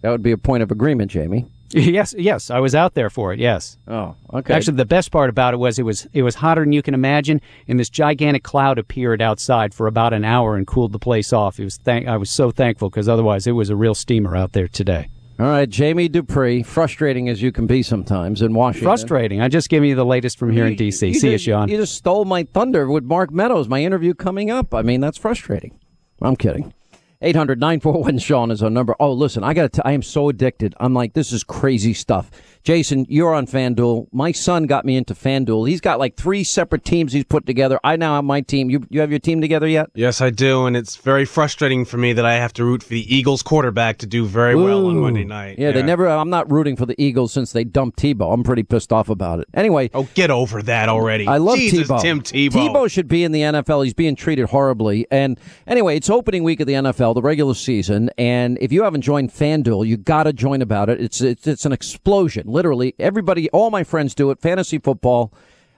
That 0.00 0.08
would 0.08 0.22
be 0.22 0.32
a 0.32 0.38
point 0.38 0.62
of 0.62 0.70
agreement, 0.70 1.10
Jamie. 1.10 1.44
yes, 1.68 2.14
yes, 2.16 2.48
I 2.50 2.58
was 2.60 2.74
out 2.74 2.94
there 2.94 3.10
for 3.10 3.34
it. 3.34 3.38
Yes. 3.38 3.76
Oh, 3.86 4.16
okay. 4.32 4.54
Actually, 4.54 4.78
the 4.78 4.86
best 4.86 5.10
part 5.10 5.28
about 5.28 5.52
it 5.52 5.58
was 5.58 5.78
it 5.78 5.82
was 5.82 6.06
it 6.14 6.22
was 6.22 6.36
hotter 6.36 6.62
than 6.62 6.72
you 6.72 6.80
can 6.80 6.94
imagine, 6.94 7.42
and 7.68 7.78
this 7.78 7.90
gigantic 7.90 8.44
cloud 8.44 8.78
appeared 8.78 9.20
outside 9.20 9.74
for 9.74 9.86
about 9.86 10.14
an 10.14 10.24
hour 10.24 10.56
and 10.56 10.66
cooled 10.66 10.92
the 10.92 10.98
place 10.98 11.34
off. 11.34 11.60
It 11.60 11.64
was 11.64 11.76
thank- 11.76 12.08
I 12.08 12.16
was 12.16 12.30
so 12.30 12.50
thankful 12.50 12.88
because 12.88 13.10
otherwise 13.10 13.46
it 13.46 13.52
was 13.52 13.68
a 13.68 13.76
real 13.76 13.94
steamer 13.94 14.34
out 14.34 14.52
there 14.52 14.68
today. 14.68 15.08
All 15.36 15.46
right, 15.46 15.68
Jamie 15.68 16.08
Dupree, 16.08 16.62
frustrating 16.62 17.28
as 17.28 17.42
you 17.42 17.50
can 17.50 17.66
be 17.66 17.82
sometimes 17.82 18.40
in 18.40 18.54
Washington. 18.54 18.86
Frustrating. 18.86 19.40
I 19.40 19.48
just 19.48 19.68
giving 19.68 19.88
you 19.88 19.96
the 19.96 20.04
latest 20.04 20.38
from 20.38 20.52
here 20.52 20.64
in 20.64 20.76
D.C. 20.76 21.12
See 21.14 21.32
you, 21.32 21.38
Sean. 21.38 21.68
You 21.68 21.76
just 21.76 21.96
stole 21.96 22.24
my 22.24 22.44
thunder 22.44 22.88
with 22.88 23.02
Mark 23.02 23.32
Meadows, 23.32 23.66
my 23.66 23.82
interview 23.82 24.14
coming 24.14 24.52
up. 24.52 24.72
I 24.72 24.82
mean, 24.82 25.00
that's 25.00 25.18
frustrating. 25.18 25.76
I'm 26.22 26.36
kidding. 26.36 26.72
800 27.20 27.58
941 27.58 28.18
Sean 28.18 28.50
is 28.52 28.62
our 28.62 28.70
number. 28.70 28.94
Oh, 29.00 29.12
listen, 29.12 29.42
I 29.42 29.54
got 29.54 29.72
to 29.72 29.86
I 29.86 29.92
am 29.92 30.02
so 30.02 30.28
addicted. 30.28 30.74
I'm 30.78 30.94
like, 30.94 31.14
this 31.14 31.32
is 31.32 31.42
crazy 31.42 31.94
stuff. 31.94 32.30
Jason, 32.64 33.04
you're 33.10 33.34
on 33.34 33.46
FanDuel. 33.46 34.06
My 34.10 34.32
son 34.32 34.64
got 34.64 34.86
me 34.86 34.96
into 34.96 35.14
FanDuel. 35.14 35.68
He's 35.68 35.82
got 35.82 35.98
like 35.98 36.16
three 36.16 36.42
separate 36.42 36.82
teams 36.82 37.12
he's 37.12 37.24
put 37.24 37.44
together. 37.44 37.78
I 37.84 37.96
now 37.96 38.14
have 38.14 38.24
my 38.24 38.40
team. 38.40 38.70
You 38.70 38.86
you 38.88 39.00
have 39.00 39.10
your 39.10 39.18
team 39.18 39.42
together 39.42 39.68
yet? 39.68 39.90
Yes, 39.94 40.22
I 40.22 40.30
do, 40.30 40.64
and 40.64 40.74
it's 40.74 40.96
very 40.96 41.26
frustrating 41.26 41.84
for 41.84 41.98
me 41.98 42.14
that 42.14 42.24
I 42.24 42.34
have 42.36 42.54
to 42.54 42.64
root 42.64 42.82
for 42.82 42.88
the 42.88 43.14
Eagles 43.14 43.42
quarterback 43.42 43.98
to 43.98 44.06
do 44.06 44.24
very 44.24 44.54
well 44.54 44.86
on 44.86 44.98
Monday 44.98 45.24
night. 45.24 45.58
Yeah, 45.58 45.72
they 45.72 45.82
never. 45.82 46.08
I'm 46.08 46.30
not 46.30 46.50
rooting 46.50 46.74
for 46.76 46.86
the 46.86 46.94
Eagles 47.00 47.32
since 47.34 47.52
they 47.52 47.64
dumped 47.64 47.98
Tebow. 47.98 48.32
I'm 48.32 48.42
pretty 48.42 48.62
pissed 48.62 48.92
off 48.94 49.10
about 49.10 49.40
it. 49.40 49.48
Anyway, 49.52 49.90
Oh, 49.92 50.08
get 50.14 50.30
over 50.30 50.62
that 50.62 50.88
already. 50.88 51.26
I 51.28 51.36
love 51.36 51.58
Jesus, 51.58 51.86
Tebow. 51.88 52.00
Tim 52.00 52.22
Tebow. 52.22 52.50
Tebow 52.50 52.90
should 52.90 53.08
be 53.08 53.24
in 53.24 53.32
the 53.32 53.40
NFL. 53.42 53.84
He's 53.84 53.92
being 53.92 54.16
treated 54.16 54.46
horribly. 54.46 55.06
And 55.10 55.38
anyway, 55.66 55.96
it's 55.96 56.08
opening 56.08 56.42
week 56.44 56.60
of 56.60 56.66
the 56.66 56.72
NFL, 56.72 57.14
the 57.14 57.20
regular 57.22 57.52
season. 57.54 58.08
And 58.16 58.56
if 58.62 58.72
you 58.72 58.84
haven't 58.84 59.02
joined 59.02 59.30
FanDuel, 59.32 59.86
you 59.86 59.98
got 59.98 60.22
to 60.22 60.32
join 60.32 60.62
about 60.62 60.88
it. 60.88 60.98
It's, 60.98 61.20
it's 61.20 61.46
it's 61.46 61.66
an 61.66 61.72
explosion. 61.72 62.53
Literally, 62.54 62.94
everybody, 63.00 63.50
all 63.50 63.72
my 63.72 63.82
friends 63.82 64.14
do 64.14 64.30
it. 64.30 64.40
Fantasy 64.40 64.78
football. 64.78 65.34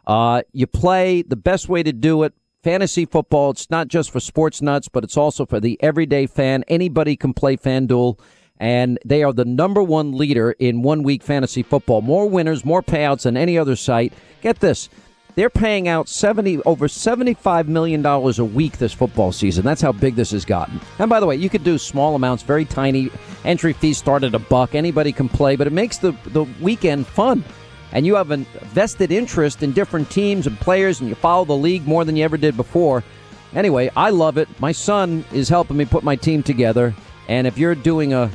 Uh, 0.07 0.43
you 0.53 0.67
play 0.67 1.23
the 1.23 1.35
best 1.35 1.71
way 1.71 1.83
to 1.83 1.91
do 1.91 2.23
it. 2.23 2.35
Fantasy 2.63 3.07
football. 3.07 3.53
It's 3.53 3.71
not 3.71 3.89
just 3.89 4.11
for 4.11 4.21
sports 4.21 4.61
nuts, 4.61 4.87
but 4.87 5.03
it's 5.03 5.17
also 5.17 5.47
for 5.47 5.59
the 5.59 5.83
everyday 5.83 6.27
fan. 6.27 6.65
Anybody 6.69 7.17
can 7.17 7.33
play 7.33 7.57
FanDuel 7.57 8.21
and 8.59 8.99
they 9.07 9.23
are 9.23 9.33
the 9.33 9.47
number 9.47 9.83
one 9.83 10.13
leader 10.13 10.53
in 10.53 10.83
one 10.83 11.03
week 11.03 11.23
fantasy 11.23 11.63
football. 11.63 12.03
More 12.03 12.29
winners, 12.29 12.63
more 12.63 12.83
payouts 12.83 13.23
than 13.23 13.39
any 13.39 13.57
other 13.57 13.75
site. 13.75 14.13
Get 14.43 14.61
this. 14.61 14.91
They're 15.37 15.51
paying 15.51 15.87
out 15.87 16.09
70 16.09 16.63
over 16.63 16.89
75 16.89 17.69
million 17.69 18.01
dollars 18.01 18.39
a 18.39 18.45
week 18.45 18.79
this 18.79 18.95
football 18.95 19.33
season. 19.33 19.67
That's 19.67 19.83
how 19.83 19.93
big 19.93 20.17
this 20.17 20.31
has 20.31 20.47
gotten. 20.47 20.81
And 20.99 21.11
by 21.11 21.21
the 21.21 21.27
way, 21.27 21.37
you 21.37 21.51
could 21.51 21.63
do 21.63 21.77
small 21.77 22.15
amounts, 22.15 22.43
very 22.43 22.65
tiny. 22.65 23.11
Entry 23.45 23.75
fees 23.75 23.99
start 23.99 24.25
at 24.25 24.35
a 24.35 24.39
buck. 24.39 24.75
Anybody 24.75 25.13
can 25.13 25.29
play, 25.29 25.55
but 25.55 25.67
it 25.67 25.75
makes 25.75 25.99
the 25.99 26.13
the 26.29 26.45
weekend 26.63 27.07
fun. 27.07 27.45
And 27.93 28.07
you 28.07 28.15
have 28.15 28.31
a 28.31 28.39
vested 28.73 29.13
interest 29.13 29.63
in 29.63 29.73
different 29.73 30.11
teams 30.11 30.47
and 30.47 30.59
players 30.59 31.01
and 31.01 31.09
you 31.11 31.15
follow 31.15 31.45
the 31.45 31.57
league 31.57 31.87
more 31.87 32.07
than 32.07 32.17
you 32.17 32.25
ever 32.25 32.39
did 32.39 32.57
before. 32.57 33.05
Anyway, 33.55 33.91
I 33.95 34.11
love 34.11 34.39
it. 34.39 34.49
My 34.59 34.73
son 34.73 35.23
is 35.33 35.51
helping 35.51 35.77
me 35.77 35.85
put 35.85 36.03
my 36.03 36.17
team 36.17 36.43
together. 36.43 36.95
And 37.29 37.47
if 37.47 37.59
you're 37.59 37.75
doing 37.75 38.15
a 38.15 38.31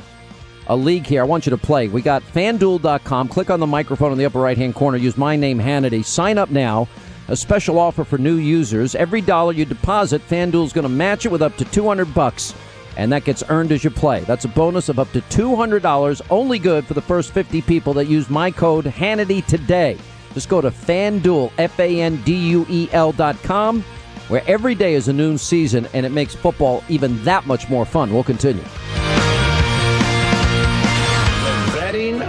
a 0.68 0.76
league 0.76 1.06
here. 1.06 1.22
I 1.22 1.24
want 1.24 1.46
you 1.46 1.50
to 1.50 1.58
play. 1.58 1.88
We 1.88 2.02
got 2.02 2.22
fanduel.com. 2.22 3.28
Click 3.28 3.50
on 3.50 3.60
the 3.60 3.66
microphone 3.66 4.12
in 4.12 4.18
the 4.18 4.24
upper 4.24 4.40
right 4.40 4.56
hand 4.56 4.74
corner. 4.74 4.96
Use 4.96 5.16
my 5.16 5.36
name, 5.36 5.58
Hannity. 5.58 6.04
Sign 6.04 6.38
up 6.38 6.50
now. 6.50 6.88
A 7.28 7.36
special 7.36 7.78
offer 7.78 8.04
for 8.04 8.18
new 8.18 8.36
users. 8.36 8.94
Every 8.94 9.20
dollar 9.20 9.52
you 9.52 9.64
deposit, 9.64 10.26
FanDuel's 10.28 10.72
going 10.72 10.82
to 10.82 10.88
match 10.88 11.24
it 11.24 11.30
with 11.30 11.40
up 11.40 11.56
to 11.56 11.64
200 11.64 12.12
bucks, 12.12 12.52
and 12.96 13.12
that 13.12 13.24
gets 13.24 13.44
earned 13.48 13.72
as 13.72 13.84
you 13.84 13.90
play. 13.90 14.20
That's 14.20 14.44
a 14.44 14.48
bonus 14.48 14.88
of 14.88 14.98
up 14.98 15.10
to 15.12 15.20
$200, 15.22 16.20
only 16.30 16.58
good 16.58 16.84
for 16.84 16.94
the 16.94 17.00
first 17.00 17.32
50 17.32 17.62
people 17.62 17.94
that 17.94 18.06
use 18.06 18.28
my 18.28 18.50
code 18.50 18.84
Hannity 18.86 19.46
today. 19.46 19.96
Just 20.34 20.48
go 20.48 20.60
to 20.60 20.70
FanDuel, 20.70 21.52
F 21.58 21.78
A 21.78 22.00
N 22.00 22.20
D 22.22 22.34
U 22.50 22.66
E 22.68 22.88
L 22.92 23.12
dot 23.12 23.40
com, 23.42 23.82
where 24.28 24.42
every 24.46 24.74
day 24.74 24.94
is 24.94 25.08
a 25.08 25.12
new 25.12 25.38
season, 25.38 25.86
and 25.94 26.04
it 26.04 26.12
makes 26.12 26.34
football 26.34 26.82
even 26.88 27.22
that 27.24 27.46
much 27.46 27.68
more 27.68 27.84
fun. 27.84 28.12
We'll 28.12 28.24
continue. 28.24 28.64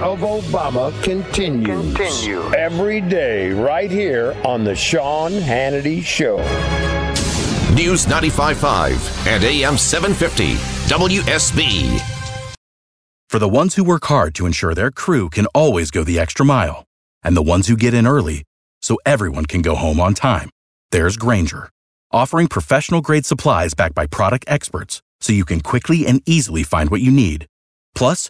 Of 0.04 0.20
Obama 0.20 0.92
continues. 1.02 1.98
Every 2.54 3.00
day, 3.00 3.52
right 3.52 3.90
here 3.90 4.36
on 4.44 4.66
The 4.66 4.76
Sean 4.76 5.32
Hannity 5.32 6.04
Show. 6.04 6.40
News 7.74 8.06
95.5 8.08 9.28
and 9.28 9.42
AM 9.46 9.78
750. 9.78 10.56
WSB. 10.94 12.02
For 13.30 13.40
the 13.40 13.48
ones 13.48 13.76
who 13.76 13.86
work 13.86 14.04
hard 14.04 14.36
to 14.36 14.46
ensure 14.46 14.76
their 14.76 14.92
crew 14.92 15.30
can 15.30 15.46
always 15.56 15.90
go 15.90 16.04
the 16.04 16.20
extra 16.20 16.46
mile, 16.46 16.84
and 17.24 17.38
the 17.38 17.42
ones 17.42 17.70
who 17.70 17.78
get 17.78 17.94
in 17.94 18.06
early 18.06 18.44
so 18.82 18.98
everyone 19.06 19.46
can 19.46 19.62
go 19.62 19.74
home 19.74 20.02
on 20.02 20.14
time, 20.14 20.50
there's 20.92 21.16
Grainger, 21.16 21.70
offering 22.12 22.48
professional 22.48 23.00
grade 23.00 23.26
supplies 23.26 23.74
backed 23.74 23.96
by 23.96 24.08
product 24.08 24.44
experts 24.50 25.02
so 25.22 25.32
you 25.32 25.46
can 25.46 25.62
quickly 25.62 26.06
and 26.06 26.22
easily 26.26 26.64
find 26.64 26.90
what 26.90 27.00
you 27.00 27.10
need. 27.10 27.48
Plus, 27.96 28.30